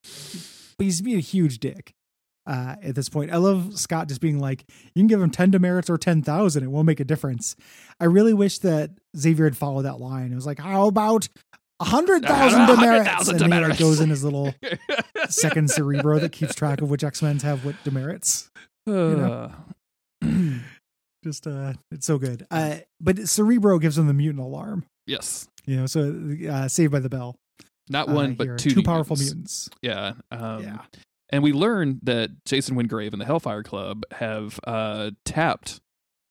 but 0.77 0.84
he's 0.84 1.01
being 1.01 1.17
a 1.17 1.22
huge 1.22 1.60
dick 1.60 1.94
uh, 2.48 2.75
at 2.82 2.96
this 2.96 3.10
point. 3.10 3.32
I 3.32 3.38
love 3.38 3.77
Scott 3.77 4.08
just 4.08 4.22
being 4.22 4.39
like, 4.39 4.65
you 4.96 5.01
can 5.01 5.08
give 5.08 5.22
him 5.22 5.29
10 5.29 5.51
demerits 5.51 5.89
or 5.89 5.98
10,000. 5.98 6.63
It 6.63 6.67
won't 6.67 6.88
make 6.88 7.00
a 7.00 7.06
difference. 7.06 7.56
I 8.00 8.06
really 8.06 8.34
wish 8.34 8.60
that 8.60 8.91
Xavier 9.15 9.46
had 9.46 9.58
followed 9.58 9.84
that 9.84 10.00
line. 10.00 10.32
It 10.32 10.36
was 10.36 10.46
like, 10.46 10.60
how 10.60 10.88
about 10.88 11.27
100,000 11.80 12.68
demerits? 12.68 13.28
100,000 13.28 13.36
And 13.36 13.40
then 13.40 13.48
he 13.50 13.54
like, 13.54 13.62
demerits. 13.62 13.80
goes 13.80 14.00
in 14.00 14.10
his 14.10 14.24
little 14.24 14.54
second 15.30 15.70
cerebro 15.70 16.20
that 16.20 16.32
keeps 16.32 16.56
track 16.56 16.82
of 16.82 16.90
which 16.90 17.04
X-Men 17.04 17.40
have 17.40 17.66
what 17.66 17.76
demerits. 17.84 18.50
Uh, 18.88 19.50
Just, 21.24 21.46
uh, 21.48 21.74
it's 21.92 22.06
so 22.06 22.18
good. 22.18 22.48
Uh, 22.50 22.78
but 23.02 23.28
Cerebro 23.28 23.80
gives 23.80 23.98
him 23.98 24.08
the 24.08 24.14
mutant 24.14 24.44
alarm, 24.44 24.86
yes. 25.06 25.48
you 25.66 25.76
know, 25.76 25.86
so 25.86 26.36
uh, 26.50 26.68
saved 26.68 26.92
by 26.92 27.00
the 27.00 27.10
bell. 27.10 27.36
Not 27.90 28.10
uh, 28.10 28.14
one, 28.14 28.34
but 28.36 28.58
two. 28.60 28.70
two 28.72 28.84
powerful 28.84 29.16
mutants. 29.18 29.70
Yeah. 29.82 30.14
Um, 30.32 30.64
yeah. 30.64 30.82
And 31.30 31.44
we 31.44 31.52
learned 31.52 32.00
that 32.04 32.30
Jason 32.46 32.76
Wingrave 32.76 33.14
and 33.14 33.22
the 33.22 33.26
Hellfire 33.26 33.64
Club 33.64 34.04
have 34.14 34.60
uh, 34.66 35.12
tapped 35.26 35.82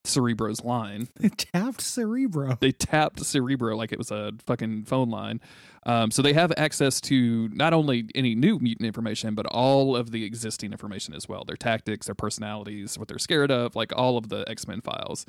Cerebro's 0.06 0.64
line. 0.64 1.08
They 1.20 1.28
tapped 1.30 1.80
Cerebro. 1.80 2.56
They 2.60 2.72
tapped 2.72 3.24
Cerebro 3.24 3.76
like 3.76 3.92
it 3.92 3.98
was 3.98 4.10
a 4.10 4.32
fucking 4.46 4.84
phone 4.84 5.10
line. 5.10 5.40
Um, 5.84 6.10
so 6.10 6.22
they 6.22 6.32
have 6.32 6.52
access 6.56 7.00
to 7.02 7.48
not 7.48 7.72
only 7.72 8.08
any 8.14 8.34
new 8.34 8.58
mutant 8.58 8.86
information, 8.86 9.34
but 9.34 9.46
all 9.46 9.94
of 9.96 10.10
the 10.10 10.24
existing 10.24 10.72
information 10.72 11.14
as 11.14 11.28
well 11.28 11.44
their 11.44 11.56
tactics, 11.56 12.06
their 12.06 12.14
personalities, 12.14 12.98
what 12.98 13.08
they're 13.08 13.18
scared 13.18 13.50
of, 13.50 13.76
like 13.76 13.92
all 13.96 14.18
of 14.18 14.28
the 14.28 14.44
X 14.48 14.66
Men 14.66 14.80
files. 14.80 15.26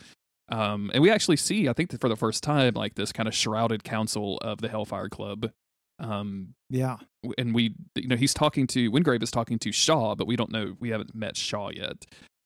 Um, 0.49 0.91
and 0.93 1.03
we 1.03 1.11
actually 1.11 1.37
see, 1.37 1.67
I 1.67 1.73
think, 1.73 1.89
that 1.91 1.99
for 2.01 2.07
the 2.09 2.15
first 2.15 2.41
time, 2.43 2.73
like 2.73 2.95
this 2.95 3.11
kind 3.11 3.27
of 3.27 3.35
shrouded 3.35 3.83
council 3.83 4.37
of 4.39 4.59
the 4.59 4.69
Hellfire 4.69 5.09
Club. 5.09 5.51
Um, 5.99 6.53
Yeah. 6.69 6.97
and 7.37 7.53
we 7.55 7.73
you 7.95 8.07
know 8.07 8.15
he's 8.15 8.33
talking 8.33 8.67
to 8.67 8.87
wingrave 8.89 9.21
is 9.23 9.31
talking 9.31 9.57
to 9.59 9.71
shaw 9.71 10.13
but 10.15 10.27
we 10.27 10.35
don't 10.35 10.51
know 10.51 10.75
we 10.79 10.89
haven't 10.89 11.13
met 11.15 11.35
shaw 11.35 11.69
yet 11.73 12.05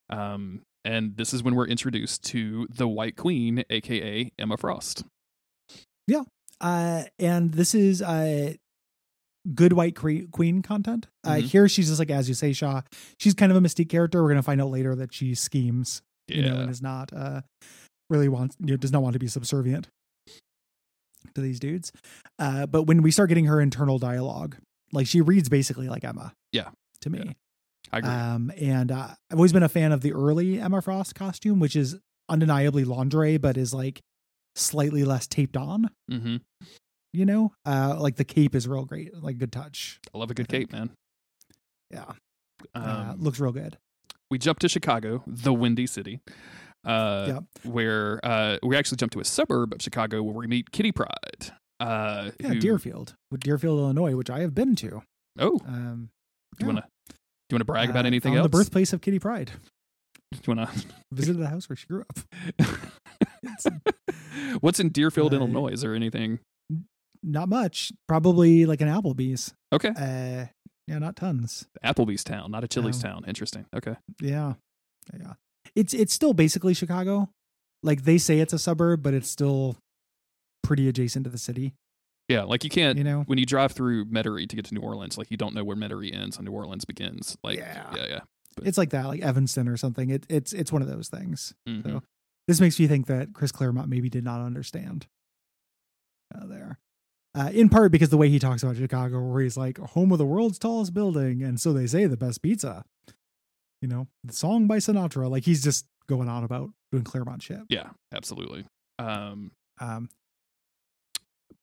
um 0.10 0.62
and 0.84 1.18
this 1.18 1.34
is 1.34 1.44
when 1.44 1.56
we're 1.56 1.68
introduced 1.68 2.24
to 2.26 2.68
the 2.70 2.88
white 2.88 3.16
queen 3.18 3.64
aka 3.70 4.32
emma 4.40 4.58
frost 4.58 5.04
Yeah, 6.08 6.24
uh, 6.60 7.04
and 7.20 7.54
this 7.54 7.74
is 7.76 8.02
uh, 8.02 8.54
good 9.56 9.74
white 9.74 9.96
cre- 9.96 10.28
queen 10.32 10.62
content. 10.62 11.08
Uh, 11.24 11.36
Mhm. 11.36 11.42
Here, 11.42 11.68
she's 11.70 11.88
just 11.88 12.00
like 12.00 12.12
as 12.12 12.28
you 12.28 12.36
say, 12.36 12.54
Shaw. 12.54 12.82
She's 13.20 13.34
kind 13.34 13.52
of 13.52 13.58
a 13.58 13.62
mystique 13.62 13.90
character. 13.90 14.22
We're 14.22 14.30
gonna 14.30 14.44
find 14.44 14.62
out 14.62 14.70
later 14.70 14.96
that 14.96 15.14
she 15.14 15.34
schemes, 15.36 16.02
you 16.28 16.42
know, 16.44 16.56
Yeah. 16.56 16.62
and 16.62 16.70
is 16.70 16.82
not 16.82 17.12
uh, 17.14 17.42
really 18.10 18.28
wants, 18.30 18.56
you 18.60 18.68
know, 18.68 18.78
does 18.78 18.92
not 18.92 19.02
want 19.02 19.14
to 19.14 19.20
be 19.20 19.28
subservient 19.28 19.88
to 21.36 21.42
these 21.42 21.60
dudes. 21.60 21.92
Uh, 22.40 22.66
but 22.66 22.84
when 22.84 23.02
we 23.02 23.12
start 23.12 23.30
getting 23.30 23.46
her 23.46 23.62
internal 23.62 23.98
dialogue, 24.00 24.58
like 24.92 25.08
she 25.08 25.22
reads 25.22 25.50
basically 25.50 25.88
like 25.88 26.04
Emma. 26.04 26.34
Yeah. 26.52 26.70
To 27.02 27.10
me. 27.10 27.22
Yeah. 27.26 27.34
I 27.94 27.98
agree. 28.00 28.10
Um, 28.12 28.52
and 28.60 28.92
uh, 28.92 29.08
I've 29.30 29.38
always 29.38 29.54
been 29.54 29.64
a 29.64 29.70
fan 29.70 29.92
of 29.92 30.02
the 30.02 30.14
early 30.14 30.60
Emma 30.60 30.82
Frost 30.82 31.14
costume, 31.16 31.60
which 31.60 31.76
is 31.76 31.98
undeniably 32.30 32.84
lingerie, 32.86 33.38
but 33.38 33.58
is 33.58 33.74
like 33.74 34.00
slightly 34.56 35.04
less 35.04 35.28
taped 35.28 35.58
on. 35.58 35.90
Hmm 36.10 36.38
you 37.14 37.26
know? 37.26 37.52
Uh 37.66 37.98
like 38.00 38.16
the 38.16 38.24
cape 38.24 38.56
is 38.56 38.70
real 38.70 38.86
great 38.86 39.14
like 39.22 39.38
good 39.38 39.52
touch 39.52 40.00
i 40.16 40.18
love 40.18 40.32
a 40.32 40.34
good 40.34 40.48
cape 40.48 40.72
man. 40.72 40.90
Yeah. 41.90 42.06
Um, 42.74 42.84
uh, 42.84 43.14
looks 43.18 43.38
real 43.40 43.52
good. 43.52 43.78
we 44.30 44.38
jump 44.38 44.60
to 44.60 44.70
chicago 44.70 45.22
the 45.28 45.52
windy 45.54 45.88
city 45.88 46.22
uh 46.86 47.26
Yep. 47.28 47.44
where 47.74 48.20
uh 48.24 48.60
we 48.64 48.78
actually 48.78 48.96
jump 48.96 49.12
to 49.12 49.20
a 49.20 49.26
suburb 49.26 49.74
of 49.74 49.82
chicago 49.82 50.24
where 50.24 50.34
we 50.34 50.48
meet 50.48 50.72
kitty 50.72 50.94
pryde 50.94 51.52
uh 51.82 52.32
yeah 52.40 52.48
who- 52.50 52.60
deerfield 52.62 53.16
deerfield 53.40 53.80
illinois 53.80 54.16
which 54.16 54.30
i 54.30 54.40
have 54.40 54.56
been 54.56 54.76
to. 54.78 55.02
Oh. 55.38 55.60
Um 55.68 56.12
do 56.58 56.66
you 56.66 56.70
yeah. 56.72 56.74
want 56.76 56.86
to 56.86 56.92
you 57.52 57.56
want 57.56 57.62
to 57.62 57.66
brag 57.66 57.90
uh, 57.90 57.92
about 57.92 58.06
anything 58.06 58.36
else 58.36 58.46
the 58.46 58.50
birthplace 58.50 58.94
of 58.94 59.02
kitty 59.02 59.20
pryde. 59.20 59.52
Do 60.34 60.40
you 60.48 60.56
want 60.56 60.70
to 60.72 60.86
visit 61.12 61.38
the 61.38 61.48
house 61.50 61.68
where 61.70 61.76
she 61.76 61.88
grew 61.88 62.02
up. 62.02 62.20
What's 64.62 64.80
in 64.80 64.90
Deerfield, 64.90 65.34
Uh, 65.34 65.38
Illinois? 65.38 65.70
Is 65.70 65.82
there 65.82 65.96
anything? 65.96 66.40
not 67.24 67.50
much. 67.50 67.92
Probably 68.08 68.66
like 68.66 68.82
an 68.82 68.88
applebee's. 68.88 69.54
Okay, 69.72 69.90
uh 69.90 70.48
yeah 70.88 70.98
not 71.00 71.16
tons. 71.16 71.68
Applebee's 71.86 72.24
town, 72.24 72.50
not 72.52 72.64
a 72.64 72.68
Chili's 72.68 73.00
Oh. 73.04 73.08
town. 73.08 73.24
Interesting. 73.28 73.66
Okay, 73.76 73.96
yeah. 74.22 74.54
Yeah. 75.18 75.34
It's 75.76 75.94
it's 75.94 76.14
still 76.14 76.34
basically 76.34 76.74
chicago. 76.74 77.30
Like 77.84 78.04
they 78.06 78.18
say 78.18 78.40
it's 78.40 78.54
a 78.54 78.60
suburb 78.60 79.04
but 79.04 79.14
it's 79.14 79.30
still 79.30 79.78
pretty 80.64 80.88
adjacent 80.88 81.26
to 81.26 81.30
the 81.30 81.38
city 81.38 81.74
yeah, 82.32 82.44
like 82.44 82.64
you 82.64 82.70
can't 82.70 82.98
you 82.98 83.04
know 83.04 83.24
when 83.28 83.38
you 83.38 83.46
drive 83.46 83.72
through 83.74 84.06
Metairie 84.06 84.48
to 84.50 84.56
get 84.56 84.66
to 84.66 84.74
New 84.74 84.82
Orleans, 84.82 85.18
like 85.18 85.30
you 85.32 85.38
don't 85.38 85.54
know 85.54 85.64
where 85.64 85.76
Metairie 85.78 86.14
ends 86.16 86.38
and 86.38 86.46
New 86.48 86.52
Orleans 86.54 86.86
begins. 86.86 87.38
Like, 87.44 87.58
Yeah. 87.60 87.94
yeah, 87.96 88.06
yeah. 88.08 88.20
it's 88.64 88.78
like 88.78 88.90
that 88.90 89.06
like 89.06 89.22
evanston 89.22 89.68
or 89.70 89.78
something 89.78 90.10
it, 90.10 90.26
it's 90.30 90.52
it's 90.52 90.72
one 90.74 90.82
of 90.82 90.88
those 90.90 91.08
things 91.08 91.54
Mhm. 91.70 91.84
So 91.84 92.04
this 92.48 92.60
makes 92.60 92.78
me 92.80 92.88
think 92.88 93.08
that 93.08 93.34
Chris 93.34 93.52
Claremont 93.52 93.88
maybe 93.90 94.10
did 94.10 94.24
not 94.26 94.42
understand 94.42 95.08
uh, 96.36 96.46
there. 96.48 96.80
Uh, 97.34 97.50
in 97.54 97.70
part 97.70 97.92
because 97.94 98.10
the 98.10 98.18
way 98.18 98.28
he 98.30 98.40
talks 98.40 98.62
about 98.62 98.76
Chicago, 98.76 99.22
where 99.24 99.42
he's 99.42 99.56
like 99.56 99.78
home 99.78 100.12
of 100.12 100.18
the 100.18 100.26
world's 100.26 100.60
tallest 100.60 100.94
building, 100.94 101.42
and 101.44 101.62
so 101.62 101.72
they 101.72 101.88
say 101.88 102.06
the 102.06 102.18
best 102.18 102.42
pizza. 102.42 102.84
You 103.82 103.88
know, 103.88 104.08
the 104.24 104.34
song 104.34 104.68
by 104.68 104.78
Sinatra. 104.78 105.30
Like 105.30 105.44
he's 105.46 105.64
just 105.64 105.86
going 106.08 106.28
on 106.28 106.44
about 106.44 106.72
doing 106.92 107.04
Claremont 107.06 107.42
shit. 107.42 107.62
yeah, 107.70 107.92
absolutely. 108.14 108.66
Um, 109.00 109.52
Um, 109.80 110.10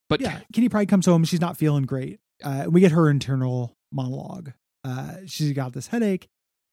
but 0.09 0.21
yeah, 0.21 0.41
Kitty 0.53 0.69
Pryde 0.69 0.89
comes 0.89 1.07
home. 1.07 1.25
She's 1.25 1.41
not 1.41 1.57
feeling 1.57 1.85
great. 1.85 2.21
Uh, 2.43 2.67
we 2.69 2.81
get 2.81 2.93
her 2.93 3.11
internal 3.11 3.77
monologue. 3.93 4.53
Uh, 4.85 5.17
she's 5.27 5.53
got 5.53 5.73
this 5.73 5.89
headache, 5.89 6.29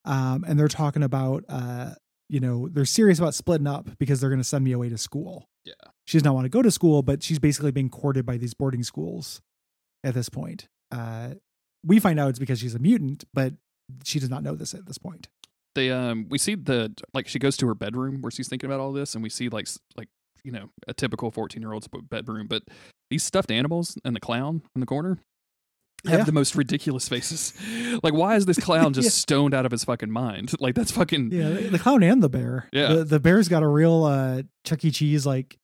um, 0.05 0.43
and 0.47 0.59
they're 0.59 0.67
talking 0.67 1.03
about, 1.03 1.43
uh, 1.49 1.91
you 2.29 2.39
know, 2.39 2.67
they're 2.71 2.85
serious 2.85 3.17
about 3.19 3.33
splitting 3.33 3.67
up 3.67 3.89
because 3.97 4.19
they're 4.21 4.29
going 4.29 4.39
to 4.39 4.43
send 4.43 4.63
me 4.63 4.71
away 4.71 4.89
to 4.89 4.97
school. 4.97 5.47
Yeah. 5.65 5.73
she 6.05 6.17
does 6.17 6.23
not 6.23 6.35
want 6.35 6.45
to 6.45 6.49
go 6.49 6.61
to 6.61 6.69
school, 6.69 7.01
but 7.01 7.23
she's 7.23 7.39
basically 7.39 7.71
being 7.71 7.89
courted 7.89 8.23
by 8.25 8.37
these 8.37 8.53
boarding 8.53 8.83
schools 8.83 9.41
at 10.03 10.13
this 10.13 10.29
point. 10.29 10.67
Uh, 10.91 11.31
we 11.83 11.99
find 11.99 12.19
out 12.19 12.29
it's 12.29 12.37
because 12.39 12.59
she's 12.59 12.75
a 12.75 12.79
mutant, 12.79 13.23
but 13.33 13.53
she 14.03 14.19
does 14.19 14.29
not 14.29 14.43
know 14.43 14.53
this 14.55 14.75
at 14.75 14.85
this 14.85 14.99
point. 14.99 15.27
they 15.73 15.89
um 15.91 16.27
we 16.29 16.37
see 16.37 16.53
the 16.55 16.93
like 17.15 17.27
she 17.27 17.39
goes 17.39 17.57
to 17.57 17.67
her 17.67 17.73
bedroom 17.75 18.21
where 18.21 18.31
she's 18.31 18.47
thinking 18.47 18.69
about 18.69 18.79
all 18.79 18.91
this, 18.93 19.15
and 19.15 19.23
we 19.23 19.29
see 19.29 19.49
like 19.49 19.67
like 19.97 20.07
you 20.43 20.51
know 20.51 20.69
a 20.87 20.93
typical 20.93 21.31
fourteen 21.31 21.61
year 21.63 21.73
old's 21.73 21.87
bedroom, 22.09 22.45
but 22.47 22.61
these 23.09 23.23
stuffed 23.23 23.51
animals 23.51 23.97
and 24.03 24.15
the 24.15 24.19
clown 24.19 24.61
in 24.75 24.79
the 24.81 24.85
corner. 24.87 25.19
Have 26.05 26.19
Yeah. 26.19 26.23
the 26.25 26.31
most 26.31 26.55
ridiculous 26.55 27.07
faces. 27.09 27.53
Like, 28.03 28.13
why 28.13 28.35
is 28.35 28.45
this 28.45 28.59
clown 28.59 28.93
just 28.93 29.05
Yeah. 29.05 29.11
stoned 29.11 29.53
out 29.53 29.65
of 29.65 29.71
his 29.71 29.83
fucking 29.85 30.11
mind? 30.11 30.51
Like, 30.59 30.75
that's 30.75 30.91
fucking 30.91 31.31
Yeah, 31.31 31.49
the, 31.69 31.79
clown 31.79 32.03
and 32.03 32.21
the 32.21 32.29
bear. 32.29 32.67
Yeah. 32.73 32.93
the, 32.93 33.03
the 33.05 33.19
bear's 33.19 33.47
got 33.47 33.63
a 33.63 33.67
real 33.67 34.03
uh, 34.03 34.43
Chuck 34.65 34.83
E. 34.85 34.91
Cheese 34.91 35.25
like 35.25 35.55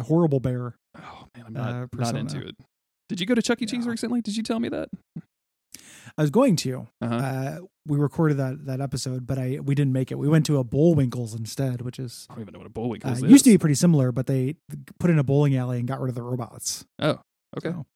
horrible 0.00 0.40
bear. 0.40 0.76
Oh 0.96 1.26
man, 1.36 1.44
I'm 1.48 1.52
not, 1.52 1.72
uh, 1.74 1.86
not 1.94 2.16
into 2.16 2.46
it. 2.46 2.54
Did 3.08 3.20
you 3.20 3.26
go 3.26 3.34
to 3.34 3.42
Chuck 3.42 3.60
E. 3.60 3.66
Cheese 3.66 3.84
Yeah. 3.84 3.90
recently? 3.90 4.20
Did 4.22 4.36
you 4.36 4.42
tell 4.42 4.60
me 4.60 4.68
that? 4.70 4.88
I 6.18 6.22
was 6.22 6.30
going 6.30 6.56
to. 6.56 6.88
Uh-huh. 7.00 7.14
Uh, 7.14 7.58
we 7.86 7.98
recorded 7.98 8.36
that 8.38 8.66
that 8.66 8.80
episode, 8.80 9.26
but 9.26 9.38
I 9.38 9.58
we 9.62 9.74
didn't 9.74 9.92
make 9.92 10.10
it. 10.12 10.16
We 10.18 10.28
went 10.28 10.46
to 10.46 10.58
a 10.58 10.64
Bullwinkles 10.64 11.36
instead, 11.38 11.80
which 11.82 11.98
is 11.98 12.26
I 12.30 12.34
don't 12.34 12.42
even 12.42 12.52
know 12.52 12.58
what 12.60 12.66
a 12.66 12.70
bullwink 12.70 13.06
uh, 13.06 13.10
is. 13.12 13.22
It 13.22 13.30
used 13.30 13.44
to 13.44 13.50
be 13.50 13.58
pretty 13.58 13.74
similar, 13.74 14.12
but 14.12 14.26
they 14.26 14.56
put 14.98 15.10
in 15.10 15.18
a 15.18 15.24
bowling 15.24 15.56
alley 15.56 15.78
and 15.78 15.88
got 15.88 16.00
rid 16.00 16.08
of 16.08 16.14
the 16.14 16.22
robots. 16.22 16.84
Oh, 16.98 17.18
okay. 17.56 17.70
So, 17.70 17.86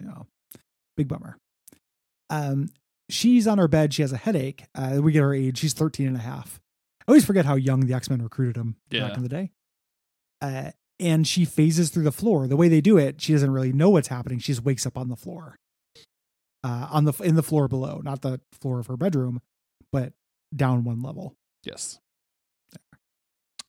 yeah, 0.00 0.22
big 0.96 1.08
bummer. 1.08 1.36
Um, 2.30 2.68
she's 3.08 3.46
on 3.46 3.58
her 3.58 3.68
bed. 3.68 3.92
She 3.92 4.02
has 4.02 4.12
a 4.12 4.16
headache. 4.16 4.64
Uh, 4.74 5.00
we 5.02 5.12
get 5.12 5.20
her 5.22 5.34
age. 5.34 5.58
She's 5.58 5.72
13 5.74 6.06
and 6.06 6.16
a 6.16 6.20
half. 6.20 6.60
I 7.02 7.10
always 7.10 7.24
forget 7.24 7.44
how 7.44 7.56
young 7.56 7.80
the 7.86 7.94
X 7.94 8.08
Men 8.08 8.22
recruited 8.22 8.56
him 8.56 8.76
Yeah. 8.90 9.08
back 9.08 9.16
in 9.16 9.22
the 9.22 9.28
day. 9.28 9.50
Uh, 10.40 10.70
and 11.00 11.26
she 11.26 11.44
phases 11.44 11.90
through 11.90 12.04
the 12.04 12.12
floor. 12.12 12.46
The 12.46 12.56
way 12.56 12.68
they 12.68 12.80
do 12.80 12.96
it, 12.98 13.20
she 13.20 13.32
doesn't 13.32 13.50
really 13.50 13.72
know 13.72 13.90
what's 13.90 14.08
happening. 14.08 14.38
She 14.38 14.52
just 14.52 14.64
wakes 14.64 14.86
up 14.86 14.96
on 14.96 15.08
the 15.08 15.16
floor, 15.16 15.56
uh, 16.64 16.88
on 16.90 17.04
the 17.04 17.12
in 17.22 17.34
the 17.36 17.42
floor 17.42 17.68
below, 17.68 18.00
not 18.04 18.22
the 18.22 18.40
floor 18.60 18.78
of 18.80 18.86
her 18.88 18.96
bedroom, 18.96 19.40
but 19.92 20.12
down 20.54 20.84
one 20.84 21.00
level. 21.02 21.34
Yes. 21.64 21.98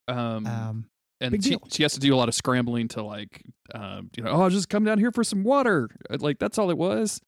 Um, 0.07 0.45
Um, 0.47 0.85
and 1.21 1.43
she, 1.43 1.51
deal. 1.51 1.61
she 1.69 1.83
has 1.83 1.93
to 1.93 1.99
do 1.99 2.13
a 2.13 2.17
lot 2.17 2.27
of 2.27 2.33
scrambling 2.35 2.87
to 2.89 3.03
like, 3.03 3.43
um, 3.75 4.09
you 4.17 4.23
know, 4.23 4.31
oh, 4.31 4.49
just 4.49 4.69
come 4.69 4.83
down 4.83 4.97
here 4.97 5.11
for 5.11 5.23
some 5.23 5.43
water. 5.43 5.89
Uh, 6.09 6.17
Like 6.19 6.39
that's 6.39 6.57
all 6.57 6.69
it 6.71 6.77
was. 6.77 7.21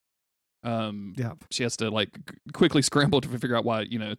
Um, 0.66 1.14
Yeah. 1.18 1.34
she 1.52 1.64
has 1.64 1.76
to 1.78 1.90
like 1.92 2.18
quickly 2.54 2.82
scramble 2.90 3.22
to 3.22 3.28
figure 3.28 3.56
out 3.56 3.66
why 3.66 3.82
you 3.82 4.00
know 4.00 4.16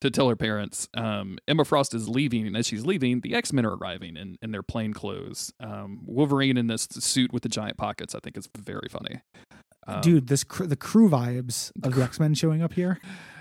to 0.00 0.10
tell 0.10 0.28
her 0.28 0.36
parents. 0.36 0.88
Um, 0.94 1.38
Emma 1.46 1.64
Frost 1.64 1.92
is 1.94 2.08
leaving, 2.08 2.46
and 2.46 2.56
as 2.56 2.66
she's 2.66 2.86
leaving, 2.86 3.20
the 3.20 3.34
X 3.34 3.52
Men 3.52 3.66
are 3.66 3.76
arriving 3.76 4.16
in 4.16 4.36
in 4.40 4.50
their 4.52 4.62
plain 4.62 4.94
clothes. 4.94 5.52
Um, 5.60 6.00
Wolverine 6.06 6.56
in 6.56 6.68
this 6.68 6.86
suit 6.90 7.32
with 7.32 7.42
the 7.42 7.48
giant 7.48 7.76
pockets, 7.76 8.14
I 8.14 8.20
think, 8.20 8.36
is 8.38 8.48
very 8.56 8.88
funny. 8.88 9.20
Um, 9.88 10.00
Dude, 10.02 10.26
this 10.28 10.44
cr- 10.44 10.64
the 10.64 10.76
crew 10.76 11.08
vibes 11.08 11.72
of 11.82 11.94
the 11.94 12.02
X 12.02 12.20
Men 12.20 12.34
showing 12.34 12.62
up 12.62 12.72
here. 12.74 13.00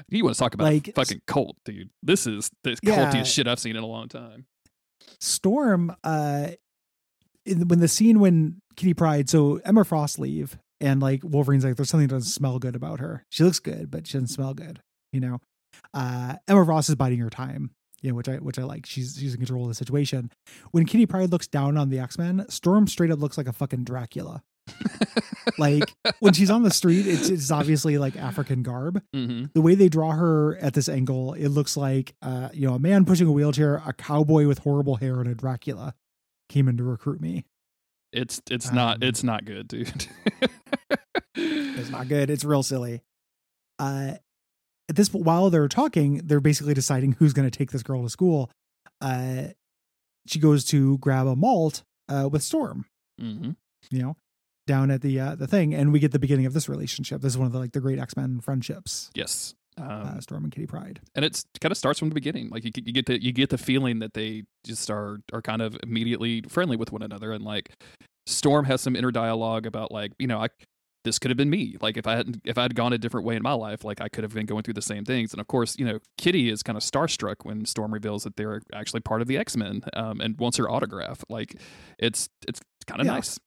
you 0.09 0.23
want 0.23 0.35
to 0.35 0.39
talk 0.39 0.53
about 0.53 0.63
like, 0.65 0.93
fucking 0.95 1.21
cult, 1.27 1.57
dude? 1.65 1.89
This 2.01 2.25
is 2.25 2.49
the 2.63 2.77
Yeah. 2.81 2.95
cultiest 3.11 3.33
shit 3.33 3.47
I've 3.47 3.59
seen 3.59 3.75
in 3.75 3.83
a 3.83 3.87
long 3.87 4.07
time. 4.07 4.45
Storm, 5.19 5.95
uh, 6.03 6.49
in, 7.45 7.67
when 7.67 7.79
the 7.79 7.87
scene 7.87 8.19
when 8.19 8.61
Kitty 8.75 8.93
Pryde, 8.93 9.29
so 9.29 9.57
Emma 9.65 9.83
Frost 9.83 10.19
leave, 10.19 10.57
and 10.79 11.01
like 11.01 11.21
Wolverine's 11.23 11.65
like, 11.65 11.75
there's 11.75 11.89
something 11.89 12.07
that 12.07 12.15
doesn't 12.15 12.29
smell 12.31 12.59
good 12.59 12.75
about 12.75 12.99
her. 12.99 13.23
She 13.29 13.43
looks 13.43 13.59
good, 13.59 13.89
but 13.89 14.05
she 14.07 14.13
doesn't 14.13 14.27
smell 14.27 14.53
good. 14.53 14.81
You 15.11 15.19
know, 15.21 15.39
uh, 15.93 16.35
Emma 16.47 16.63
Frost 16.65 16.89
is 16.89 16.95
biding 16.95 17.19
her 17.19 17.29
time. 17.29 17.71
You 18.03 18.11
know, 18.11 18.15
which 18.15 18.29
I 18.29 18.35
which 18.35 18.59
I 18.59 18.63
like. 18.63 18.85
She's 18.85 19.17
she's 19.19 19.33
in 19.33 19.39
control 19.39 19.63
of 19.63 19.69
the 19.69 19.75
situation. 19.75 20.31
When 20.71 20.85
Kitty 20.85 21.07
Pryde 21.07 21.31
looks 21.31 21.47
down 21.47 21.77
on 21.77 21.89
the 21.89 21.97
X 21.99 22.17
Men, 22.19 22.45
Storm 22.47 22.87
straight 22.87 23.09
up 23.09 23.19
looks 23.19 23.37
like 23.37 23.47
a 23.47 23.53
fucking 23.53 23.85
Dracula. 23.85 24.43
Like 25.57 25.93
when 26.19 26.33
she's 26.33 26.49
on 26.49 26.63
the 26.63 26.71
street, 26.71 27.07
it's 27.07 27.29
it's 27.29 27.51
obviously 27.51 27.97
like 27.97 28.15
African 28.15 28.63
garb. 28.63 29.01
hmm 29.13 29.45
The 29.53 29.61
way 29.61 29.75
they 29.75 29.89
draw 29.89 30.11
her 30.11 30.57
at 30.57 30.73
this 30.73 30.89
angle, 30.89 31.33
it 31.33 31.49
looks 31.49 31.77
like 31.77 32.15
uh, 32.21 32.49
you 32.53 32.67
know, 32.67 32.75
a 32.75 32.79
man 32.79 33.05
pushing 33.05 33.27
a 33.27 33.31
wheelchair, 33.31 33.81
a 33.85 33.93
cowboy 33.93 34.47
with 34.47 34.59
horrible 34.59 34.95
hair, 34.97 35.19
and 35.19 35.29
a 35.29 35.35
Dracula 35.35 35.93
came 36.49 36.67
in 36.67 36.77
to 36.77 36.83
recruit 36.83 37.21
me. 37.21 37.45
It's 38.13 38.41
it's 38.49 38.71
not 38.71 38.97
Um, 38.97 39.03
it's 39.03 39.23
not 39.23 39.45
good, 39.45 39.67
dude. 39.67 40.07
It's 41.39 41.89
not 41.91 42.07
good. 42.07 42.29
It's 42.31 42.43
real 42.43 42.63
silly. 42.63 43.03
Uh, 43.77 44.13
at 44.89 44.95
this 44.95 45.13
while 45.13 45.49
they're 45.51 45.67
talking, 45.67 46.21
they're 46.23 46.39
basically 46.39 46.73
deciding 46.73 47.11
who's 47.13 47.33
going 47.33 47.47
to 47.47 47.55
take 47.55 47.69
this 47.71 47.83
girl 47.83 48.01
to 48.03 48.09
school. 48.09 48.49
Uh, 49.01 49.49
she 50.25 50.39
goes 50.39 50.65
to 50.65 50.97
grab 50.97 51.27
a 51.27 51.35
malt 51.35 51.83
uh, 52.09 52.27
with 52.31 52.41
Storm. 52.41 52.85
hmm 53.19 53.51
You 53.91 54.01
know, 54.01 54.17
down 54.67 54.91
at 54.91 55.01
the 55.01 55.19
uh, 55.19 55.33
the 55.35 55.47
thing, 55.47 55.73
and 55.73 55.91
we 55.91 55.97
get 55.99 56.11
the 56.11 56.19
beginning 56.19 56.45
of 56.45 56.53
this 56.53 56.69
relationship. 56.69 57.21
This 57.21 57.33
is 57.33 57.37
one 57.39 57.47
of 57.47 57.53
the 57.53 57.59
like 57.59 57.71
the 57.71 57.79
great 57.81 57.97
X 57.97 58.15
Men 58.15 58.39
friendships. 58.41 59.09
Yes. 59.15 59.55
Um, 59.79 59.87
uh, 59.89 60.19
Storm 60.21 60.43
and 60.43 60.51
Kitty 60.51 60.65
Pryde. 60.65 60.99
and 61.15 61.23
it's 61.23 61.45
kind 61.61 61.71
of 61.71 61.77
starts 61.77 61.99
from 61.99 62.09
the 62.09 62.15
beginning. 62.15 62.49
Like 62.49 62.65
you, 62.65 62.71
you 62.75 62.93
get 62.93 63.05
the 63.07 63.23
you 63.23 63.31
get 63.31 63.49
the 63.49 63.57
feeling 63.57 63.99
that 63.99 64.13
they 64.13 64.43
just 64.65 64.89
are 64.91 65.19
are 65.33 65.41
kind 65.41 65.61
of 65.61 65.77
immediately 65.83 66.41
friendly 66.47 66.75
with 66.77 66.91
one 66.91 67.01
another, 67.03 67.31
and 67.31 67.43
like 67.43 67.71
Storm 68.25 68.65
has 68.65 68.81
some 68.81 68.95
inner 68.95 69.11
dialogue 69.11 69.65
about 69.65 69.91
like 69.91 70.11
you 70.19 70.27
know 70.27 70.39
I 70.39 70.47
this 71.03 71.19
could 71.19 71.29
have 71.29 71.37
been 71.37 71.49
me. 71.51 71.77
Like 71.79 71.95
if 71.95 72.07
I 72.07 72.15
hadn't 72.15 72.41
if 72.43 72.57
I 72.57 72.63
had 72.63 72.73
gone 72.75 72.91
a 72.91 72.97
different 72.97 73.25
way 73.27 73.35
in 73.35 73.43
my 73.43 73.53
life, 73.53 73.83
like 73.85 74.01
I 74.01 74.09
could 74.09 74.23
have 74.23 74.33
been 74.33 74.47
going 74.47 74.63
through 74.63 74.73
the 74.73 74.81
same 74.81 75.05
things. 75.05 75.31
And 75.31 75.39
of 75.39 75.47
course, 75.47 75.77
you 75.77 75.85
know 75.85 75.99
Kitty 76.17 76.49
is 76.49 76.63
kind 76.63 76.75
of 76.75 76.81
starstruck 76.83 77.35
when 77.43 77.63
Storm 77.65 77.93
reveals 77.93 78.23
that 78.23 78.35
they're 78.35 78.61
actually 78.73 79.01
part 79.01 79.21
of 79.21 79.27
the 79.27 79.37
X 79.37 79.55
Men 79.55 79.83
um, 79.93 80.19
and 80.19 80.37
wants 80.39 80.57
her 80.57 80.67
autograph. 80.69 81.23
Like 81.29 81.55
it's 81.99 82.27
it's 82.47 82.59
kind 82.87 82.99
of 82.99 83.05
Yeah. 83.05 83.13
nice. 83.13 83.39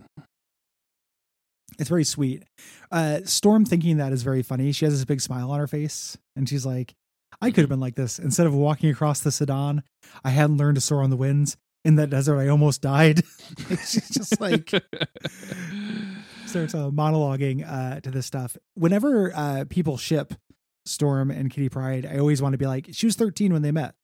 It's 1.80 1.88
very 1.88 2.04
sweet. 2.04 2.44
Uh, 2.92 3.20
Storm 3.24 3.64
thinking 3.64 3.96
that 3.96 4.12
is 4.12 4.22
very 4.22 4.42
funny. 4.42 4.70
She 4.72 4.84
has 4.84 4.94
this 4.94 5.04
big 5.04 5.20
smile 5.20 5.50
on 5.50 5.58
her 5.58 5.66
face, 5.66 6.16
and 6.36 6.48
she's 6.48 6.64
like, 6.66 6.94
"I 7.40 7.50
could 7.50 7.62
have 7.62 7.68
been 7.70 7.80
like 7.80 7.94
this. 7.96 8.18
Instead 8.18 8.46
of 8.46 8.54
walking 8.54 8.90
across 8.90 9.20
the 9.20 9.32
Sudan, 9.32 9.82
I 10.22 10.30
hadn't 10.30 10.58
learned 10.58 10.74
to 10.76 10.80
soar 10.80 11.02
on 11.02 11.10
the 11.10 11.16
winds. 11.16 11.56
In 11.84 11.96
that 11.96 12.10
desert, 12.10 12.38
I 12.38 12.48
almost 12.48 12.82
died." 12.82 13.22
she's 13.68 14.10
just 14.10 14.40
like 14.40 14.68
starts 16.46 16.74
uh, 16.74 16.90
monologuing 16.90 17.64
uh, 17.66 18.00
to 18.00 18.10
this 18.10 18.26
stuff. 18.26 18.56
Whenever 18.74 19.32
uh, 19.34 19.64
people 19.68 19.96
ship 19.96 20.34
Storm 20.84 21.30
and 21.30 21.50
Kitty 21.50 21.68
Pryde, 21.68 22.04
I 22.06 22.18
always 22.18 22.42
want 22.42 22.52
to 22.54 22.58
be 22.58 22.66
like, 22.66 22.88
she 22.92 23.06
was 23.06 23.16
13 23.16 23.52
when 23.52 23.62
they 23.62 23.70
met. 23.72 23.94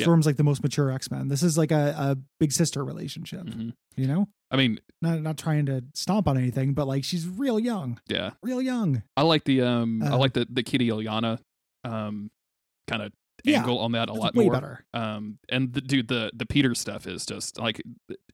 Storm's 0.00 0.26
like 0.26 0.36
the 0.36 0.44
most 0.44 0.62
mature 0.62 0.92
X 0.92 1.10
Men. 1.10 1.26
This 1.26 1.42
is 1.42 1.58
like 1.58 1.72
a, 1.72 1.94
a 1.98 2.16
big 2.38 2.52
sister 2.52 2.84
relationship, 2.84 3.40
Mhm. 3.44 3.72
you 3.96 4.06
know? 4.06 4.28
I 4.50 4.56
mean, 4.56 4.78
Not 5.02 5.20
not 5.22 5.36
trying 5.38 5.66
to 5.66 5.84
stomp 5.94 6.26
on 6.28 6.36
anything, 6.38 6.72
but 6.74 6.86
like 6.86 7.04
she's 7.04 7.26
real 7.28 7.58
young, 7.60 8.00
yeah, 8.08 8.30
real 8.42 8.62
young. 8.62 9.02
I 9.16 9.22
like 9.22 9.44
the 9.44 9.62
um 9.62 10.02
I 10.02 10.08
Uh, 10.12 10.18
like 10.18 10.32
the 10.32 10.46
the 10.50 10.62
Kitty 10.62 10.88
Illyana 10.88 11.38
um 11.84 12.30
kind 12.88 13.02
of 13.02 13.12
Yeah, 13.44 13.58
angle 13.58 13.78
on 13.78 13.92
that 13.92 14.08
a 14.08 14.14
lot 14.14 14.34
way 14.34 14.44
more. 14.44 14.52
better. 14.54 14.84
Um, 14.94 15.38
and 15.48 15.72
the 15.72 15.80
dude, 15.80 16.08
the 16.08 16.30
the 16.34 16.46
Peter 16.46 16.74
stuff 16.74 17.06
is 17.06 17.24
just 17.26 17.58
like 17.60 17.80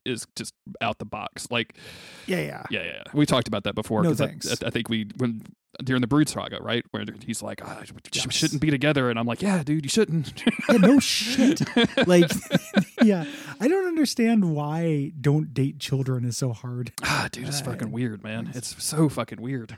is 0.07 0.27
just 0.37 0.55
out 0.81 0.99
the 0.99 1.05
box. 1.05 1.49
Like, 1.51 1.77
Yeah, 2.27 2.41
yeah. 2.41 2.63
yeah, 2.71 2.85
yeah, 2.85 3.03
we 3.13 3.27
talked 3.27 3.49
about 3.49 3.65
that 3.65 3.75
before. 3.75 4.03
No 4.03 4.11
I- 4.11 4.15
thanks. 4.15 4.63
I, 4.63 4.67
I 4.69 4.71
think 4.71 4.89
we 4.89 5.09
when 5.17 5.43
during 5.83 6.01
the 6.01 6.07
Brood 6.07 6.29
saga, 6.29 6.59
right, 6.63 6.85
where 6.91 7.05
he's 7.27 7.43
like, 7.43 7.61
we 7.65 7.71
Yes. 8.13 8.33
shouldn't 8.33 8.61
be 8.61 8.71
together, 8.71 9.11
and 9.11 9.19
I'm 9.19 9.27
like, 9.27 9.43
yeah, 9.43 9.63
dude, 9.63 9.85
you 9.85 9.89
shouldn't. 9.89 10.33
Yeah, 10.69 10.77
no 10.77 10.99
shit. 11.01 11.63
Like, 12.07 12.31
yeah, 13.03 13.25
I 13.61 13.69
don't 13.69 13.87
understand 13.87 14.55
why 14.55 15.13
don't 15.21 15.53
date 15.55 15.79
children 15.79 16.25
is 16.25 16.37
so 16.37 16.53
hard. 16.53 16.93
ah, 17.03 17.29
dude, 17.33 17.49
it's 17.49 17.61
Uh, 17.61 17.65
fucking 17.65 17.91
weird, 17.91 18.23
man. 18.23 18.51
It's 18.55 18.83
so 18.83 19.09
fucking 19.09 19.41
weird. 19.41 19.71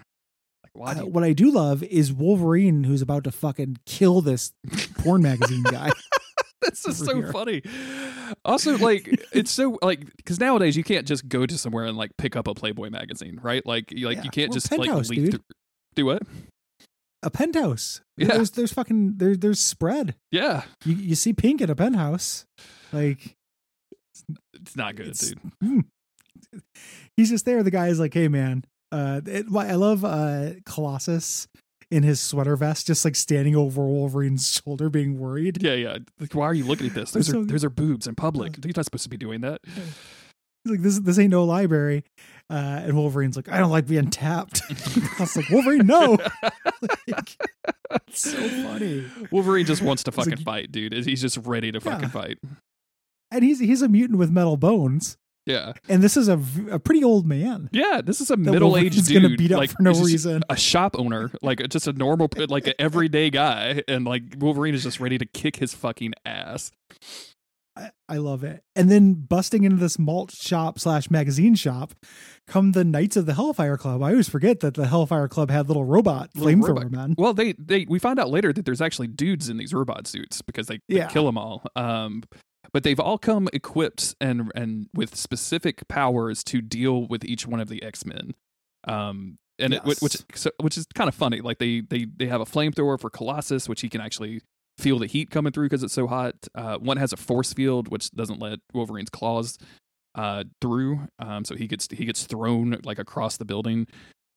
Like, 0.63 0.73
why? 0.75 0.93
Uh, 0.93 1.05
you- 1.05 1.07
what 1.07 1.25
I 1.25 1.33
do 1.33 1.51
love 1.51 1.83
is 1.85 2.13
Wolverine, 2.13 2.85
who's 2.85 3.03
about 3.03 3.25
to 3.25 3.31
fucking 3.33 3.79
kill 3.87 4.21
this 4.21 4.53
porn 4.99 5.23
magazine 5.23 5.63
guy. 5.71 5.91
This 6.63 6.85
is 6.87 6.99
so 6.99 7.17
here. 7.17 7.31
funny. 7.33 7.63
Also, 8.45 8.77
like 8.79 9.07
it's 9.33 9.53
so 9.53 9.79
like 9.83 10.05
because 10.17 10.41
nowadays 10.41 10.77
you 10.77 10.83
can't 10.83 11.07
just 11.07 11.29
go 11.29 11.47
to 11.47 11.57
somewhere 11.57 11.85
and 11.85 11.97
like 11.97 12.11
pick 12.17 12.35
up 12.35 12.49
a 12.49 12.55
Playboy 12.55 12.91
magazine, 12.91 13.39
right? 13.41 13.65
Like, 13.65 13.93
you 13.93 14.07
like 14.09 14.17
Yeah. 14.19 14.23
you 14.25 14.31
can't 14.31 14.49
Well, 14.51 14.55
just 14.57 14.73
like 14.77 15.09
leaf 15.09 15.31
through. 15.31 15.41
Do 15.97 16.07
what? 16.07 16.23
A 17.23 17.31
penthouse. 17.31 18.01
Yeah. 18.17 18.29
There's 18.29 18.51
there's 18.53 18.73
fucking 18.73 19.15
there, 19.17 19.35
there's 19.37 19.59
spread. 19.61 20.15
Yeah, 20.31 20.63
You 20.85 20.95
you 20.95 21.15
see 21.17 21.33
pink 21.33 21.61
at 21.61 21.71
a 21.71 21.75
penthouse. 21.75 22.47
Like 22.93 23.35
it's 24.55 24.77
not 24.77 24.95
good, 24.97 25.09
It's- 25.09 25.29
dude. 25.31 25.41
hmm. 25.63 25.81
he's 27.17 27.31
just 27.31 27.45
there. 27.45 27.63
The 27.63 27.71
guy 27.71 27.89
is 27.89 27.99
like, 27.99 28.15
hey 28.15 28.29
man. 28.29 28.65
Uh 28.93 29.21
it, 29.27 29.51
why- 29.51 29.69
I 29.69 29.75
love 29.75 30.05
uh 30.05 30.51
Colossus 30.65 31.49
in 31.91 32.03
his 32.03 32.21
sweater 32.21 32.57
vest, 32.57 32.87
just 32.87 33.05
like 33.05 33.17
standing 33.17 33.57
over 33.57 33.83
Wolverine's 33.85 34.61
shoulder, 34.65 34.89
being 34.91 35.19
worried. 35.19 35.63
Yeah, 35.63 35.75
yeah. 35.75 35.99
Like, 36.21 36.35
why 36.35 36.45
are 36.47 36.55
you 36.55 36.65
looking 36.65 36.87
at 36.89 36.95
this? 36.95 37.11
Those 37.13 37.29
are 37.31 37.33
so- 37.33 37.45
those 37.45 37.65
are 37.65 37.71
boobs 37.71 38.07
in 38.07 38.15
public. 38.15 38.57
You're 38.65 38.73
not 38.77 38.85
supposed 38.85 39.05
to 39.05 39.11
be 39.11 39.17
doing 39.17 39.41
that. 39.41 39.61
He's 40.67 40.71
like, 40.73 40.83
this 40.83 40.99
this 40.99 41.19
ain't 41.19 41.31
no 41.31 41.45
library. 41.45 42.05
Uh, 42.49 42.83
and 42.85 42.97
Wolverine's 42.97 43.35
like, 43.37 43.49
I 43.49 43.59
don't 43.59 43.71
like 43.71 43.87
being 43.87 44.09
tapped. 44.11 44.63
I 44.71 45.17
was 45.21 45.37
like, 45.37 45.49
Wolverine, 45.51 45.87
no. 45.87 46.17
like, 47.09 47.37
it's 48.07 48.21
so 48.31 48.49
funny. 48.49 49.05
Wolverine 49.33 49.67
just 49.67 49.83
wants 49.83 50.03
to 50.05 50.11
It's 50.11 50.19
like 50.19 50.29
fucking 50.31 50.45
fight, 50.45 50.71
dude. 50.73 50.93
He's 50.93 51.21
just 51.21 51.39
ready 51.39 51.73
to 51.73 51.81
fucking 51.81 52.03
Yeah. 52.03 52.09
fight. 52.09 52.39
And 53.33 53.43
he's 53.43 53.59
he's 53.59 53.83
a 53.83 53.89
mutant 53.89 54.19
with 54.19 54.31
metal 54.31 54.57
bones. 54.57 55.17
Yeah, 55.49 55.75
And 55.89 56.03
this 56.03 56.17
is 56.17 56.27
a, 56.29 56.41
a 56.73 56.81
pretty 56.81 57.05
old 57.05 57.25
man. 57.25 57.69
yeah. 57.73 58.01
This 58.05 58.21
is 58.21 58.33
a 58.33 58.37
middle-aged 58.37 58.97
Wolverine's 58.97 59.07
dude, 59.09 59.23
gonna 59.23 59.37
beat 59.37 59.53
up 59.53 59.59
like 59.59 59.71
for 59.71 59.81
no 59.83 59.93
reason. 59.93 60.43
a 60.51 60.57
shop 60.57 60.97
owner, 60.99 61.31
like 61.41 61.61
just 61.69 61.87
a 61.87 61.93
normal, 61.93 62.29
like 62.49 62.67
an 62.67 62.73
everyday 62.81 63.31
guy, 63.31 63.81
and 63.87 64.05
like 64.05 64.23
Wolverine 64.39 64.75
is 64.75 64.83
just 64.83 64.99
ready 64.99 65.19
to 65.19 65.25
kick 65.25 65.57
his 65.57 65.73
fucking 65.73 66.15
ass. 66.25 66.73
I, 67.77 67.91
I 68.09 68.17
love 68.17 68.43
it. 68.45 68.63
And 68.75 68.91
then 68.91 69.15
busting 69.15 69.65
into 69.65 69.77
this 69.77 69.99
malt 69.99 70.33
shop 70.33 70.79
slash 70.79 71.11
magazine 71.11 71.55
shop 71.55 71.93
come 72.47 72.73
the 72.73 72.85
Knights 72.85 73.17
of 73.17 73.27
the 73.27 73.35
Hellfire 73.35 73.77
Club. 73.77 74.03
I 74.03 74.11
always 74.13 74.29
forget 74.29 74.61
that 74.61 74.75
the 74.75 74.87
Hellfire 74.87 75.29
Club 75.29 75.51
had 75.51 75.69
little 75.69 75.85
robot 75.85 76.31
flamethrower 76.35 76.91
men. 76.91 77.15
Well, 77.19 77.35
they 77.35 77.53
they 77.59 77.85
we 77.89 77.99
find 77.99 78.19
out 78.19 78.31
later 78.31 78.53
that 78.53 78.65
there's 78.65 78.81
actually 78.81 79.09
dudes 79.09 79.49
in 79.49 79.57
these 79.59 79.75
robot 79.75 80.07
suits 80.07 80.41
because 80.43 80.69
they, 80.69 80.81
they 80.89 80.97
Yeah. 80.97 81.09
kill 81.09 81.27
them 81.27 81.37
all. 81.37 81.65
Um, 81.77 82.23
but 82.73 82.83
they've 82.83 82.99
all 83.01 83.19
come 83.19 83.49
equipped 83.53 84.15
and 84.21 84.51
and 84.55 84.89
with 84.95 85.15
specific 85.15 85.87
powers 85.89 86.43
to 86.45 86.61
deal 86.63 87.07
with 87.07 87.25
each 87.25 87.47
one 87.47 87.61
of 87.61 87.69
the 87.69 87.83
X 87.83 88.05
Men. 88.07 88.35
Um, 88.89 89.39
and 89.59 89.75
it, 89.75 89.85
which 89.85 90.01
which 90.01 90.17
which 90.61 90.77
is 90.79 90.87
kind 90.95 91.09
of 91.09 91.15
funny. 91.15 91.41
Like 91.41 91.59
they 91.59 91.81
they 91.81 92.05
they 92.05 92.27
have 92.27 92.41
a 92.41 92.45
flamethrower 92.45 93.01
for 93.01 93.11
Colossus, 93.11 93.69
which 93.69 93.81
he 93.81 93.89
can 93.89 94.01
actually 94.01 94.41
feel 94.79 94.99
the 94.99 95.07
heat 95.07 95.31
coming 95.31 95.53
through 95.53 95.67
because 95.67 95.83
it's 95.83 95.95
so 95.95 96.07
hot. 96.07 96.35
Uh, 96.55 96.77
one 96.79 96.97
has 96.97 97.13
a 97.13 97.17
force 97.17 97.53
field, 97.53 97.89
which 97.89 98.11
doesn't 98.11 98.41
let 98.41 98.59
Wolverine's 98.75 99.11
claws 99.11 99.59
uh, 100.15 100.45
through. 100.61 101.09
Um, 101.19 101.45
so 101.45 101.55
he 101.55 101.67
gets 101.67 101.89
he 101.91 102.05
gets 102.05 102.25
thrown 102.25 102.79
like 102.85 102.99
across 102.99 103.37
the 103.37 103.45
building, 103.45 103.87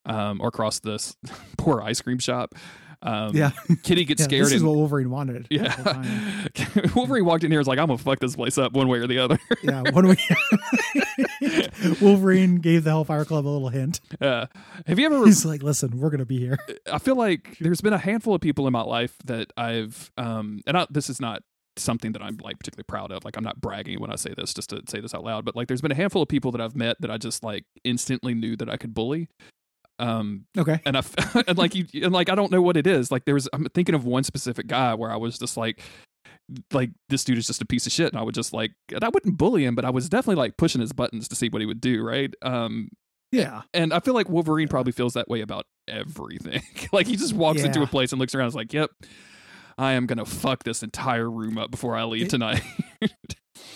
um, 0.05 0.41
or 0.41 0.47
across 0.49 0.79
this 0.79 1.15
poor 1.57 1.81
ice 1.81 2.01
cream 2.01 2.19
shop. 2.19 2.55
Um, 3.01 3.35
Yeah. 3.35 3.51
Kitty 3.83 4.03
gets 4.05 4.19
Yeah, 4.21 4.25
scared. 4.25 4.45
this 4.45 4.53
is 4.53 4.61
and, 4.61 4.69
what 4.69 4.77
Wolverine 4.77 5.09
wanted. 5.09 5.47
the 5.49 5.57
whole 5.69 5.93
time. 5.93 6.49
yeah, 6.55 6.91
Wolverine 6.95 7.25
walked 7.25 7.43
in 7.43 7.51
here 7.51 7.59
and 7.59 7.65
was 7.65 7.67
like, 7.67 7.79
"I'm 7.79 7.87
gonna 7.87 7.97
fuck 7.97 8.19
this 8.19 8.35
place 8.35 8.57
up 8.57 8.73
one 8.73 8.87
way 8.89 8.99
or 8.99 9.07
the 9.07 9.19
other." 9.19 9.39
yeah. 9.63 9.83
one 9.91 10.07
way. 10.07 10.17
Wolverine 12.01 12.55
gave 12.57 12.83
the 12.83 12.89
Hellfire 12.91 13.25
Club 13.25 13.45
a 13.45 13.49
little 13.49 13.69
hint. 13.69 14.01
Uh, 14.19 14.47
have 14.85 14.99
you 14.99 15.05
ever? 15.05 15.25
He's 15.25 15.45
like, 15.45 15.63
"Listen, 15.63 15.97
we're 15.99 16.09
gonna 16.09 16.25
be 16.25 16.39
here." 16.39 16.57
I 16.91 16.99
feel 16.99 17.15
like 17.15 17.57
there's 17.59 17.81
been 17.81 17.93
a 17.93 17.97
handful 17.97 18.33
of 18.35 18.41
people 18.41 18.67
in 18.67 18.73
my 18.73 18.81
life 18.81 19.15
that 19.25 19.51
I've, 19.57 20.11
um, 20.17 20.61
and 20.67 20.77
I, 20.77 20.87
this 20.89 21.09
is 21.09 21.19
not 21.21 21.43
something 21.77 22.11
that 22.11 22.21
I'm 22.21 22.37
like 22.43 22.59
particularly 22.59 22.85
proud 22.87 23.11
of. 23.11 23.23
Like 23.23 23.37
I'm 23.37 23.43
not 23.43 23.61
bragging 23.61 23.99
when 24.01 24.11
I 24.11 24.15
say 24.15 24.33
this, 24.35 24.53
just 24.53 24.69
to 24.71 24.81
say 24.89 24.99
this 24.99 25.13
out 25.13 25.23
loud. 25.23 25.45
But 25.45 25.55
like, 25.55 25.67
there's 25.67 25.81
been 25.81 25.91
a 25.91 25.95
handful 25.95 26.21
of 26.21 26.27
people 26.29 26.51
that 26.51 26.61
I've 26.61 26.75
met 26.75 26.97
that 27.01 27.09
I 27.11 27.17
just 27.17 27.43
like 27.43 27.63
instantly 27.83 28.33
knew 28.33 28.55
that 28.57 28.69
I 28.69 28.77
could 28.77 28.93
bully. 28.93 29.29
Um, 29.99 30.45
Okay. 30.57 30.79
and 30.85 30.95
I 30.95 30.99
f- 30.99 31.35
and 31.47 31.57
like 31.57 31.75
you 31.75 31.85
and 32.03 32.11
like 32.13 32.29
I 32.29 32.35
don't 32.35 32.51
know 32.51 32.61
what 32.61 32.77
it 32.77 32.87
is. 32.87 33.11
Like 33.11 33.25
there 33.25 33.33
was 33.33 33.47
I'm 33.53 33.65
thinking 33.75 33.95
of 33.95 34.05
one 34.05 34.23
specific 34.23 34.67
guy 34.67 34.93
where 34.95 35.11
I 35.11 35.17
was 35.17 35.37
just 35.37 35.57
like 35.57 35.81
like 36.73 36.89
this 37.09 37.23
dude 37.23 37.37
is 37.37 37.45
just 37.47 37.61
a 37.61 37.65
piece 37.65 37.85
of 37.85 37.91
shit 37.91 38.11
and 38.11 38.19
I 38.19 38.23
would 38.23 38.33
just 38.35 38.53
like 38.53 38.71
and 38.93 39.03
I 39.03 39.09
wouldn't 39.09 39.37
bully 39.37 39.65
him, 39.65 39.75
but 39.75 39.85
I 39.85 39.89
was 39.91 40.09
definitely 40.09 40.35
like 40.41 40.57
pushing 40.57 40.81
his 40.81 40.93
buttons 40.93 41.27
to 41.27 41.35
see 41.35 41.49
what 41.49 41.61
he 41.61 41.65
would 41.65 41.81
do, 41.81 42.03
right? 42.03 42.33
Um 42.41 42.89
Yeah. 43.31 43.61
and 43.73 43.93
I 43.93 43.99
feel 43.99 44.13
like 44.13 44.29
Wolverine 44.29 44.67
probably 44.67 44.91
feels 44.93 45.13
that 45.13 45.27
way 45.29 45.41
about 45.41 45.65
everything. 45.87 46.61
like 46.91 47.07
he 47.07 47.15
just 47.15 47.33
walks 47.33 47.61
into 47.63 47.81
a 47.83 47.87
place 47.87 48.11
and 48.11 48.19
looks 48.19 48.33
around 48.33 48.45
and 48.45 48.51
is 48.51 48.55
like, 48.55 48.73
Yep, 48.73 48.89
I 49.77 49.91
am 49.93 50.05
gonna 50.07 50.25
fuck 50.25 50.63
this 50.63 50.81
entire 50.81 51.29
room 51.29 51.57
up 51.57 51.71
before 51.71 51.95
I 51.95 52.03
leave 52.05 52.23
It- 52.25 52.29
tonight. 52.29 52.61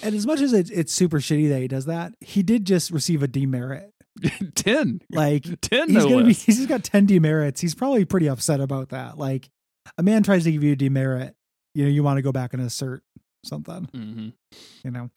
And 0.01 0.15
as 0.15 0.25
much 0.25 0.39
as 0.41 0.53
it's, 0.53 0.69
it's 0.69 0.93
super 0.93 1.19
shitty 1.19 1.49
that 1.49 1.59
he 1.61 1.67
does 1.67 1.85
that, 1.85 2.13
he 2.21 2.41
did 2.43 2.65
just 2.65 2.91
receive 2.91 3.21
a 3.23 3.27
demerit. 3.27 3.89
Ten. 4.55 5.01
Like 5.11 5.45
Ten 5.61 5.87
he's 5.89 5.97
no 5.97 6.09
gonna 6.09 6.21
be 6.21 6.27
less. 6.29 6.43
he's 6.43 6.65
got 6.65 6.83
10 6.83 7.05
demerits. 7.07 7.61
He's 7.61 7.75
probably 7.75 8.05
pretty 8.05 8.27
upset 8.29 8.59
about 8.59 8.89
that. 8.89 9.17
Like 9.17 9.49
a 9.97 10.03
man 10.03 10.23
tries 10.23 10.43
to 10.45 10.51
give 10.51 10.63
you 10.63 10.73
a 10.73 10.75
demerit, 10.75 11.35
you 11.75 11.83
know, 11.85 11.89
you 11.89 12.03
want 12.03 12.17
to 12.17 12.21
go 12.21 12.31
back 12.31 12.53
and 12.53 12.61
assert 12.61 13.03
something, 13.43 13.85
hmm 13.93 14.29
you 14.83 14.91
know. 14.91 15.09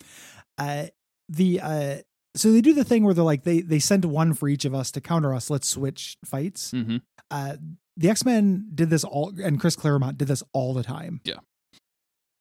Uh 0.58 0.86
the 1.28 1.60
uh 1.60 1.96
so 2.34 2.52
they 2.52 2.60
do 2.60 2.72
the 2.74 2.84
thing 2.84 3.04
where 3.04 3.14
they're 3.14 3.24
like 3.24 3.44
they 3.44 3.60
they 3.60 3.78
send 3.78 4.04
one 4.04 4.34
for 4.34 4.48
each 4.48 4.64
of 4.64 4.74
us 4.74 4.90
to 4.92 5.00
counter 5.00 5.34
us. 5.34 5.50
Let's 5.50 5.68
switch 5.68 6.16
fights. 6.24 6.70
hmm 6.70 6.96
Uh 7.30 7.56
the 7.98 8.10
X-Men 8.10 8.68
did 8.74 8.90
this 8.90 9.04
all 9.04 9.32
and 9.42 9.58
Chris 9.60 9.74
Claremont 9.76 10.18
did 10.18 10.28
this 10.28 10.42
all 10.52 10.74
the 10.74 10.82
time. 10.82 11.20
Yeah. 11.24 11.38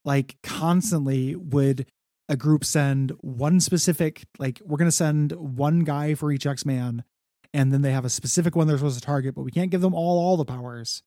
Like 0.04 0.36
constantly 0.44 1.36
would 1.36 1.88
a 2.30 2.36
group 2.36 2.64
send 2.66 3.12
one 3.22 3.60
specific 3.60 4.26
like 4.40 4.62
we're 4.66 4.78
going 4.78 4.88
to 4.90 4.96
send 4.96 5.32
one 5.34 5.82
guy 5.82 6.16
for 6.16 6.32
each 6.32 6.46
X-Man 6.46 7.04
and 7.54 7.72
then 7.72 7.82
they 7.84 7.92
have 7.92 8.06
a 8.06 8.10
specific 8.10 8.56
one 8.56 8.68
they're 8.68 8.78
supposed 8.78 9.00
to 9.00 9.06
target 9.06 9.36
but 9.36 9.44
we 9.44 9.52
can't 9.52 9.70
give 9.72 9.82
them 9.82 9.94
all 9.94 10.18
all 10.20 10.38
the 10.38 10.46
powers. 10.46 11.04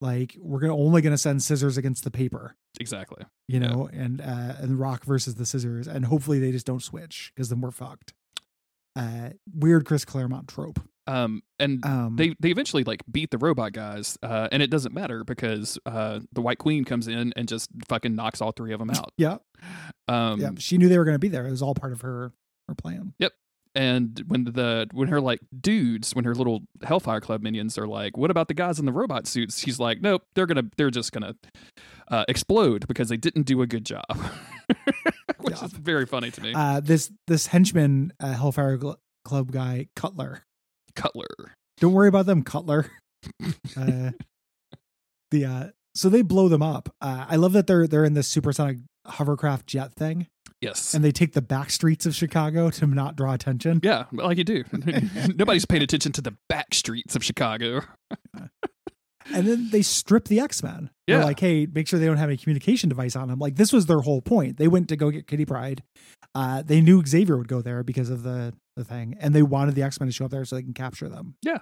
Like 0.00 0.36
we're 0.40 0.60
to 0.60 0.70
only 0.70 1.02
going 1.02 1.12
to 1.12 1.18
send 1.18 1.42
scissors 1.42 1.76
against 1.76 2.04
the 2.04 2.10
paper, 2.10 2.56
Exactly. 2.80 3.22
you 3.48 3.60
Yeah. 3.60 3.68
know, 3.68 3.88
and 3.92 4.20
uh 4.20 4.54
and 4.58 4.78
rock 4.78 5.04
versus 5.04 5.34
the 5.36 5.44
scissors 5.46 5.86
and 5.86 6.06
hopefully 6.06 6.38
they 6.38 6.52
just 6.52 6.66
don't 6.66 6.82
switch 6.82 7.32
because 7.34 7.48
then 7.50 7.60
we're 7.60 7.70
fucked. 7.70 8.14
Uh 8.96 9.30
weird 9.54 9.84
Chris 9.86 10.04
Claremont 10.04 10.48
trope. 10.48 10.80
Um 11.06 11.42
and 11.58 11.84
Um 11.84 12.16
they 12.16 12.34
they 12.40 12.50
eventually 12.50 12.84
like 12.84 13.02
beat 13.10 13.30
the 13.30 13.38
robot 13.38 13.72
guys, 13.72 14.18
uh, 14.22 14.48
and 14.52 14.62
it 14.62 14.70
doesn't 14.70 14.94
matter 14.94 15.24
because 15.24 15.78
uh, 15.86 16.20
the 16.32 16.40
White 16.42 16.58
Queen 16.58 16.84
comes 16.84 17.08
in 17.08 17.32
and 17.36 17.48
just 17.48 17.68
fucking 17.88 18.14
knocks 18.14 18.40
all 18.40 18.52
three 18.52 18.72
of 18.72 18.78
them 18.78 18.90
out. 18.90 19.12
yeah, 19.16 19.38
Um, 20.08 20.40
yeah, 20.40 20.50
she 20.58 20.78
knew 20.78 20.88
they 20.88 20.98
were 20.98 21.04
going 21.04 21.14
to 21.14 21.18
be 21.20 21.28
there. 21.28 21.46
It 21.46 21.50
was 21.50 21.62
all 21.62 21.74
part 21.74 21.92
of 21.92 22.00
her 22.02 22.32
her 22.68 22.74
plan. 22.74 23.14
Yep. 23.18 23.32
And 23.74 24.24
when 24.26 24.44
the 24.44 24.88
when 24.92 25.08
her 25.08 25.20
like 25.20 25.38
dudes, 25.60 26.12
when 26.14 26.24
her 26.24 26.34
little 26.34 26.62
Hellfire 26.82 27.20
Club 27.20 27.40
minions 27.40 27.78
are 27.78 27.86
like, 27.86 28.16
"What 28.16 28.30
about 28.30 28.48
the 28.48 28.54
guys 28.54 28.78
in 28.80 28.84
the 28.84 28.92
robot 28.92 29.26
suits?" 29.28 29.60
She's 29.60 29.78
like, 29.78 30.00
"Nope, 30.00 30.22
they're 30.34 30.46
gonna 30.46 30.64
they're 30.76 30.90
just 30.90 31.12
gonna 31.12 31.34
uh, 32.08 32.24
explode 32.28 32.88
because 32.88 33.08
they 33.10 33.16
didn't 33.16 33.44
do 33.46 33.62
a 33.62 33.66
good 33.68 33.86
job," 33.86 34.04
which 35.44 35.62
is 35.62 35.72
very 35.72 36.06
funny 36.06 36.30
to 36.30 36.40
me. 36.40 36.52
uh, 36.54 36.80
this 36.80 37.10
this 37.26 37.46
henchman 37.48 38.12
uh, 38.20 38.32
Hellfire 38.34 38.78
Gl- 38.78 38.96
Club 39.24 39.52
guy 39.52 39.88
Cutler. 39.96 40.42
Cutler. 40.96 41.28
Don't 41.78 41.92
worry 41.92 42.08
about 42.08 42.26
them, 42.26 42.42
Cutler. 42.42 42.90
uh, 43.76 44.10
the 45.30 45.44
uh, 45.44 45.68
so 45.94 46.08
they 46.08 46.22
blow 46.22 46.48
them 46.48 46.62
up. 46.62 46.94
Uh, 47.00 47.26
I 47.28 47.36
love 47.36 47.52
that 47.52 47.66
they're 47.66 47.86
they're 47.86 48.04
in 48.04 48.14
this 48.14 48.28
supersonic 48.28 48.78
hovercraft 49.06 49.66
jet 49.66 49.94
thing, 49.94 50.26
Yes. 50.60 50.94
and 50.94 51.02
they 51.04 51.10
take 51.12 51.32
the 51.32 51.42
back 51.42 51.70
streets 51.70 52.06
of 52.06 52.14
Chicago 52.14 52.70
to 52.70 52.86
not 52.86 53.16
draw 53.16 53.32
attention. 53.34 53.80
yeah, 53.82 54.04
like 54.12 54.38
you 54.38 54.44
do. 54.44 54.64
Nobody's 55.36 55.64
paying 55.66 55.82
attention 55.82 56.12
to 56.12 56.20
the 56.20 56.36
back 56.48 56.74
streets 56.74 57.16
of 57.16 57.24
Chicago. 57.24 57.82
And 59.34 59.46
then 59.46 59.70
they 59.70 59.82
strip 59.82 60.26
the 60.28 60.40
X 60.40 60.62
Men. 60.62 60.90
Yeah. 61.06 61.16
They're 61.16 61.24
like, 61.26 61.40
hey, 61.40 61.66
make 61.72 61.88
sure 61.88 61.98
they 61.98 62.06
don't 62.06 62.16
have 62.18 62.28
any 62.28 62.36
communication 62.36 62.88
device 62.88 63.16
on 63.16 63.28
them. 63.28 63.38
Like 63.38 63.56
this 63.56 63.72
was 63.72 63.86
their 63.86 64.00
whole 64.00 64.20
point. 64.22 64.56
They 64.58 64.68
went 64.68 64.88
to 64.88 64.96
go 64.96 65.10
get 65.10 65.26
Kitty 65.26 65.44
Pryde. 65.44 65.82
Uh, 66.34 66.62
they 66.62 66.80
knew 66.80 67.04
Xavier 67.04 67.36
would 67.36 67.48
go 67.48 67.62
there 67.62 67.82
because 67.82 68.10
of 68.10 68.22
the 68.22 68.52
the 68.76 68.84
thing, 68.84 69.16
and 69.20 69.34
they 69.34 69.42
wanted 69.42 69.74
the 69.74 69.82
X 69.82 69.98
Men 70.00 70.08
to 70.08 70.12
show 70.12 70.24
up 70.26 70.30
there 70.30 70.44
so 70.44 70.56
they 70.56 70.62
can 70.62 70.74
capture 70.74 71.08
them. 71.08 71.34
Yeah. 71.42 71.58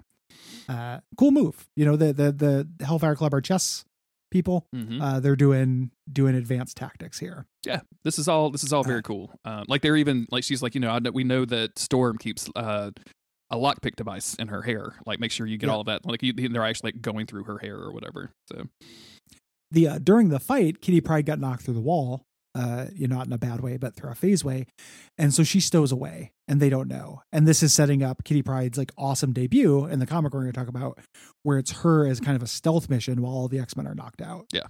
Uh, 0.69 1.01
cool 1.17 1.31
move. 1.31 1.67
You 1.77 1.85
know 1.87 1.97
the 1.97 2.13
the 2.13 2.33
the 2.79 2.85
Hellfire 2.85 3.15
Club 3.17 3.33
are 3.35 3.41
chess 3.41 3.85
people. 4.31 4.67
hmm 4.75 5.01
Uh, 5.01 5.21
they're 5.21 5.37
doing 5.37 5.91
doing 6.13 6.35
advanced 6.35 6.77
tactics 6.77 7.19
here. 7.19 7.47
yeah 7.67 7.81
this 8.05 8.19
is 8.19 8.29
all 8.29 8.51
this 8.51 8.63
is 8.63 8.73
all 8.73 8.85
very 8.85 8.99
Uh, 8.99 9.03
cool 9.03 9.31
um, 9.47 9.65
like 9.69 9.81
they're 9.83 9.97
even 9.97 10.27
like 10.31 10.45
she's 10.45 10.63
like 10.63 10.75
you 10.75 10.81
know 10.83 10.91
I 10.91 10.99
know, 10.99 11.11
we 11.11 11.25
know 11.25 11.45
that 11.47 11.79
storm 11.79 12.19
keeps 12.19 12.49
uh 12.55 12.91
a 13.51 13.57
lockpick 13.57 13.97
device 13.97 14.35
in 14.35 14.49
her 14.49 14.63
hair 14.63 14.95
like 15.07 15.19
make 15.21 15.31
sure 15.31 15.47
you 15.47 15.57
get 15.57 15.67
Yeah. 15.69 15.73
all 15.75 15.81
of 15.81 15.87
that 15.87 16.05
like 16.05 16.23
you, 16.23 16.33
they're 16.33 16.65
actually 16.65 16.89
like 16.93 17.03
going 17.03 17.27
through 17.27 17.45
her 17.45 17.59
hair 17.59 17.77
or 17.77 17.93
whatever 17.93 18.31
so 18.53 18.65
The 19.71 19.89
uh, 19.89 19.99
during 19.99 20.29
the 20.31 20.41
fight, 20.41 20.81
Kitty 20.81 21.01
Pryde 21.01 21.27
got 21.27 21.39
knocked 21.39 21.63
through 21.63 21.75
the 21.75 21.81
wall. 21.81 22.23
Uh, 22.55 22.87
you 22.95 23.07
know, 23.07 23.17
not 23.17 23.27
in 23.27 23.33
a 23.33 23.39
bad 23.39 23.61
way, 23.61 23.77
but 23.77 23.95
through 23.95 24.11
a 24.11 24.15
phase 24.15 24.43
way, 24.43 24.67
and 25.17 25.33
so 25.33 25.45
she 25.45 25.61
stows 25.61 25.93
away, 25.93 26.33
and 26.49 26.59
they 26.61 26.71
don't 26.71 26.89
know. 26.89 27.21
And 27.31 27.47
this 27.47 27.63
is 27.63 27.73
setting 27.73 28.03
up 28.03 28.25
Kitty 28.25 28.43
Pryde's 28.43 28.77
like 28.79 28.91
awesome 28.99 29.33
debut 29.33 29.85
in 29.87 29.99
the 30.01 30.07
comic 30.07 30.33
we're 30.33 30.41
going 30.41 30.53
to 30.53 30.59
talk 30.59 30.67
about, 30.69 30.99
where 31.45 31.59
it's 31.59 31.83
her 31.83 32.07
as 32.07 32.19
kind 32.19 32.35
of 32.35 32.43
a 32.43 32.49
stealth 32.49 32.89
mission 32.89 33.21
while 33.23 33.33
all 33.33 33.47
the 33.49 33.61
X 33.61 33.77
Men 33.77 33.87
are 33.87 33.95
knocked 33.95 34.23
out. 34.23 34.47
Yeah. 34.53 34.67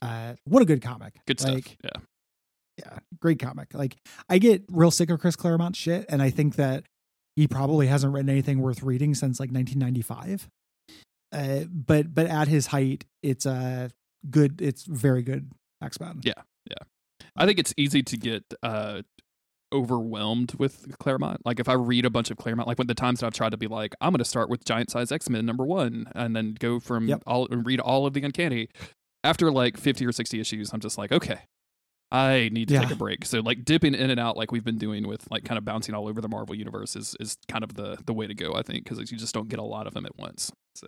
Uh, 0.00 0.34
what 0.46 0.62
a 0.62 0.64
good 0.64 0.80
comic. 0.82 1.14
good 1.26 1.38
stuff 1.38 1.54
Like, 1.54 1.76
yeah 1.84 2.00
yeah, 2.78 2.98
great 3.20 3.38
comic. 3.38 3.68
Like 3.74 3.96
I 4.30 4.38
get 4.38 4.64
real 4.70 4.90
sick 4.90 5.10
of 5.10 5.20
Chris 5.20 5.36
Claremont 5.36 5.76
shit, 5.76 6.06
and 6.08 6.22
I 6.22 6.30
think 6.30 6.56
that 6.56 6.84
he 7.36 7.46
probably 7.48 7.86
hasn't 7.86 8.12
written 8.12 8.28
anything 8.30 8.60
worth 8.60 8.82
reading 8.82 9.14
since 9.14 9.40
like 9.40 9.50
1995. 9.50 10.48
Uh, 11.32 11.64
but 11.72 12.14
but 12.14 12.26
at 12.26 12.48
his 12.48 12.66
height, 12.68 13.04
it's 13.22 13.46
a 13.46 13.90
good. 14.30 14.60
It's 14.60 14.84
very 14.84 15.22
good 15.22 15.50
X 15.82 15.98
Men. 15.98 16.20
Yeah. 16.22 16.32
Yeah. 16.68 16.84
I 17.36 17.46
think 17.46 17.58
it's 17.58 17.72
easy 17.76 18.02
to 18.02 18.16
get 18.16 18.44
uh 18.62 19.02
overwhelmed 19.72 20.54
with 20.58 20.94
claremont 20.98 21.40
like 21.46 21.58
if 21.58 21.66
i 21.66 21.72
read 21.72 22.04
a 22.04 22.10
bunch 22.10 22.30
of 22.30 22.36
claremont 22.36 22.68
like 22.68 22.76
when 22.76 22.86
the 22.88 22.94
times 22.94 23.20
that 23.20 23.26
i've 23.26 23.32
tried 23.32 23.52
to 23.52 23.56
be 23.56 23.66
like 23.66 23.94
i'm 24.02 24.12
going 24.12 24.18
to 24.18 24.24
start 24.24 24.50
with 24.50 24.62
giant 24.66 24.90
size 24.90 25.10
x-men 25.10 25.46
number 25.46 25.64
one 25.64 26.06
and 26.14 26.36
then 26.36 26.54
go 26.60 26.78
from 26.78 27.08
Yep. 27.08 27.22
all 27.26 27.48
and 27.50 27.64
read 27.64 27.80
all 27.80 28.04
of 28.04 28.12
the 28.12 28.22
uncanny 28.22 28.68
after 29.24 29.50
like 29.50 29.78
50 29.78 30.04
or 30.04 30.12
60 30.12 30.38
issues 30.40 30.74
i'm 30.74 30.80
just 30.80 30.98
like 30.98 31.10
okay 31.10 31.38
i 32.12 32.48
need 32.52 32.68
to 32.68 32.78
take 32.78 32.90
a 32.90 32.96
break 32.96 33.24
so 33.24 33.40
like 33.40 33.64
dipping 33.64 33.94
in 33.94 34.10
and 34.10 34.20
out 34.20 34.36
like 34.36 34.52
we've 34.52 34.64
been 34.64 34.78
doing 34.78 35.08
with 35.08 35.26
like 35.30 35.44
kind 35.44 35.58
of 35.58 35.64
bouncing 35.64 35.94
all 35.94 36.06
over 36.08 36.20
the 36.20 36.28
marvel 36.28 36.54
universe 36.54 36.94
is 36.94 37.16
is 37.18 37.36
kind 37.48 37.64
of 37.64 37.74
the 37.74 37.96
the 38.06 38.12
way 38.12 38.26
to 38.26 38.34
go 38.34 38.54
i 38.54 38.62
think 38.62 38.84
because 38.84 39.10
you 39.10 39.18
just 39.18 39.34
don't 39.34 39.48
get 39.48 39.58
a 39.58 39.64
lot 39.64 39.86
of 39.86 39.94
them 39.94 40.04
at 40.06 40.16
once 40.18 40.52
so 40.76 40.86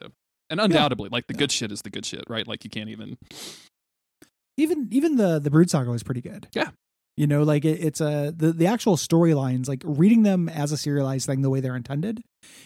and 0.50 0.60
undoubtedly 0.60 1.08
like 1.10 1.26
the 1.26 1.34
Yeah. 1.34 1.38
good 1.38 1.52
shit 1.52 1.72
is 1.72 1.82
the 1.82 1.90
good 1.90 2.04
shit 2.06 2.24
right 2.28 2.46
like 2.46 2.62
you 2.64 2.70
can't 2.70 2.90
even 2.90 3.16
Even 4.56 4.86
even 4.92 5.16
the 5.16 5.38
the 5.40 5.50
Brood 5.50 5.68
Saga 5.68 5.90
was 5.90 6.04
pretty 6.04 6.20
good. 6.20 6.46
Yeah. 6.52 6.70
You 7.16 7.26
know, 7.26 7.42
like 7.42 7.64
it, 7.64 7.80
it's 7.84 8.00
a 8.00 8.32
the 8.36 8.52
the 8.52 8.66
actual 8.68 8.96
storylines, 8.96 9.66
like 9.68 9.82
reading 9.84 10.22
them 10.22 10.48
as 10.48 10.70
a 10.70 10.76
serialized 10.76 11.26
thing 11.26 11.42
the 11.42 11.50
way 11.50 11.58
they're 11.60 11.74
intended, 11.74 12.22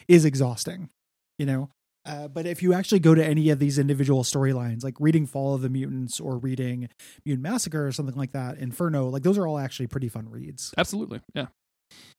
is 0.07 0.25
exhausting. 0.27 0.91
You 1.39 1.47
know. 1.47 1.71
Uh, 2.09 2.27
but 2.29 2.47
if 2.47 2.63
you 2.63 2.73
actually 2.73 3.01
go 3.01 3.15
to 3.15 3.25
any 3.25 3.51
of 3.51 3.59
these 3.59 3.79
individual 3.79 4.23
storylines, 4.25 4.83
like 4.83 4.95
reading 4.99 5.27
Fall 5.27 5.55
of 5.55 5.61
the 5.63 5.69
Mutants 5.69 6.19
or 6.21 6.39
reading 6.39 6.89
Mutant 7.25 7.43
Massacre 7.43 7.87
or 7.87 7.93
something 7.93 8.17
like 8.17 8.33
that, 8.33 8.59
Inferno, 8.59 9.09
like 9.09 9.23
those 9.23 9.37
are 9.39 9.47
all 9.47 9.59
actually 9.59 9.87
pretty 9.89 10.09
fun 10.09 10.29
reads. 10.29 10.73
absolutely 10.79 11.21
yeah 11.35 11.47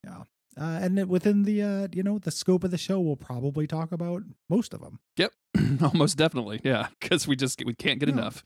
yeah. 0.04 0.22
Uh, 0.60 0.80
and 0.82 1.08
within 1.08 1.44
the 1.44 1.62
uh, 1.62 1.88
you 1.92 2.02
know 2.02 2.18
the 2.18 2.30
scope 2.32 2.64
of 2.64 2.70
the 2.72 2.76
show, 2.78 2.98
we'll 3.00 3.14
probably 3.16 3.66
talk 3.68 3.92
about 3.92 4.22
most 4.48 4.74
of 4.74 4.80
them. 4.80 4.98
Yep, 5.16 5.32
almost 5.82 6.16
definitely. 6.18 6.60
Yeah, 6.64 6.88
because 7.00 7.26
we 7.28 7.36
just 7.36 7.62
we 7.64 7.72
can't 7.72 8.00
get 8.00 8.08
No. 8.08 8.14
enough. 8.20 8.44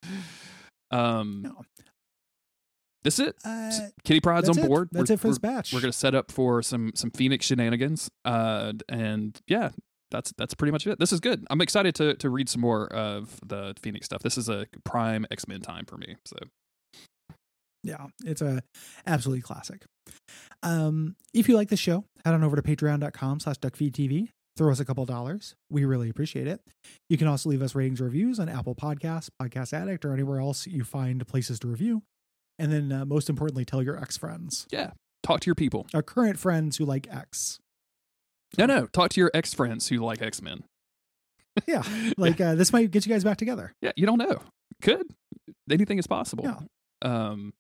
Um, 0.91 1.41
No. 1.43 1.63
that's 3.03 3.19
it. 3.19 3.35
Uh, 3.45 3.71
Kitty 4.05 4.21
Pryde's 4.21 4.51
on 4.51 4.59
it. 4.59 4.67
board. 4.67 4.91
That's 4.93 5.09
we're, 5.11 5.15
it 5.15 5.21
for 5.21 5.29
this 5.29 5.39
we're, 5.43 5.51
batch. 5.51 5.73
we're 5.73 5.81
gonna 5.81 5.93
set 5.95 6.15
up 6.15 6.31
for 6.31 6.63
some 6.63 6.93
some 6.95 7.11
Phoenix 7.11 7.47
shenanigans. 7.47 8.11
Uh, 8.25 8.75
and 8.89 9.41
yeah, 9.49 9.71
that's 10.15 10.33
that's 10.39 10.55
pretty 10.55 10.71
much 10.71 10.87
it. 10.87 10.99
This 11.01 11.13
is 11.13 11.21
good. 11.21 11.45
I'm 11.51 11.61
excited 11.61 11.95
to 11.97 12.15
to 12.15 12.31
read 12.31 12.49
some 12.49 12.61
more 12.61 12.87
of 12.87 13.41
the 13.45 13.75
Phoenix 13.83 14.07
stuff. 14.07 14.23
This 14.23 14.39
is 14.39 14.49
a 14.49 14.67
prime 14.85 15.27
X 15.31 15.49
Men 15.49 15.61
time 15.61 15.85
for 15.87 15.97
me. 15.97 16.17
So 16.25 16.37
Yeah, 17.83 18.07
it's 18.25 18.41
a 18.41 18.63
absolutely 19.07 19.43
classic. 19.43 19.85
Um, 20.63 21.17
if 21.35 21.49
you 21.49 21.57
like 21.57 21.69
the 21.69 21.77
show, 21.77 22.05
head 22.25 22.35
on 22.35 22.45
over 22.45 22.57
to 22.57 22.63
patreon.com 22.63 23.41
slash 23.41 23.57
duckfeedtv. 23.57 24.29
Throw 24.57 24.71
us 24.71 24.79
a 24.79 24.85
couple 24.85 25.05
dollars. 25.05 25.57
We 25.69 25.85
really 25.85 26.09
appreciate 26.09 26.47
it. 26.47 26.61
You 27.11 27.19
can 27.19 27.27
also 27.27 27.49
leave 27.49 27.61
us 27.61 27.75
ratings 27.75 28.01
or 28.01 28.05
reviews 28.05 28.39
on 28.39 28.49
Apple 28.49 28.77
Podcasts, 28.77 29.29
Podcast 29.43 29.73
Addict, 29.73 30.05
or 30.05 30.13
anywhere 30.13 30.39
else 30.39 30.67
you 30.67 30.85
find 30.85 31.27
places 31.27 31.59
to 31.61 31.67
review. 31.67 32.03
And 32.57 32.71
then, 32.73 32.93
uh, 32.93 33.05
most 33.05 33.29
importantly, 33.29 33.65
tell 33.65 33.83
your 33.83 34.01
ex 34.01 34.17
friends, 34.17 34.69
yeah, 34.71 34.93
talk 35.25 35.41
to 35.41 35.47
your 35.47 35.57
people. 35.57 35.89
our 35.93 36.03
current 36.03 36.39
friends 36.39 36.77
who 36.77 36.85
like 36.85 37.09
X. 37.11 37.59
No, 38.59 38.67
no, 38.67 38.87
talk 38.87 39.11
to 39.11 39.21
your 39.21 39.31
ex 39.35 39.53
friends 39.55 39.89
who 39.89 39.99
like 39.99 40.23
X 40.23 40.43
Men. 40.43 40.65
Yeah, 41.69 41.83
like 42.19 42.41
uh, 42.41 42.57
this 42.57 42.73
might 42.73 42.91
get 42.91 43.07
you 43.07 43.13
guys 43.13 43.23
back 43.23 43.37
together. 43.37 43.73
yeah, 43.81 43.93
you 43.95 44.07
don't 44.07 44.19
know. 44.19 44.41
Could 44.83 45.07
anything 45.71 45.99
is 45.99 46.07
possible. 46.07 46.45
Yeah. 46.45 46.59
Um, 47.03 47.53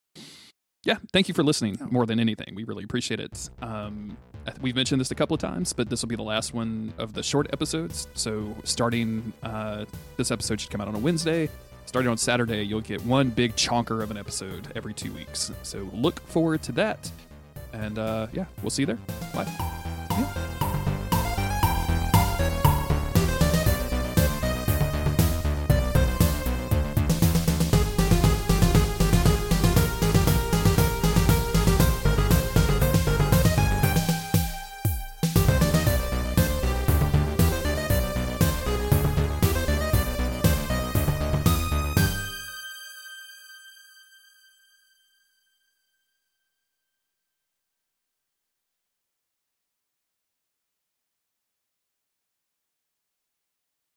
yeah, 0.84 0.96
thank 1.12 1.28
you 1.28 1.34
for 1.34 1.42
listening 1.44 1.78
more 1.90 2.04
than 2.04 2.18
anything. 2.18 2.54
We 2.56 2.64
really 2.64 2.82
appreciate 2.84 3.20
it. 3.20 3.48
Um, 3.62 4.16
we've 4.60 4.74
mentioned 4.74 5.00
this 5.00 5.10
a 5.10 5.14
couple 5.14 5.34
of 5.34 5.40
times, 5.40 5.72
but 5.72 5.88
this 5.88 6.02
will 6.02 6.08
be 6.08 6.16
the 6.16 6.22
last 6.22 6.52
one 6.52 6.92
of 6.98 7.12
the 7.14 7.22
short 7.22 7.46
episodes. 7.52 8.08
So 8.14 8.54
starting 8.64 9.32
uh, 9.42 9.86
this 10.16 10.30
episode 10.30 10.60
should 10.60 10.70
come 10.70 10.80
out 10.80 10.88
on 10.88 10.94
a 10.94 10.98
Wednesday. 10.98 11.48
Starting 11.86 12.10
on 12.10 12.16
Saturday, 12.18 12.62
you'll 12.62 12.80
get 12.80 13.00
one 13.04 13.30
big 13.30 13.54
chonker 13.56 14.02
of 14.02 14.10
an 14.10 14.16
episode 14.16 14.72
every 14.74 14.92
two 14.92 15.12
weeks. 15.12 15.52
So 15.62 15.88
look 15.92 16.20
forward 16.26 16.62
to 16.62 16.72
that. 16.72 17.10
And 17.72 17.98
uh, 17.98 18.26
yeah, 18.32 18.46
we'll 18.62 18.70
see 18.70 18.82
you 18.82 18.86
there. 18.86 18.98
Bye. 19.32 19.46
Yeah. 20.10 20.63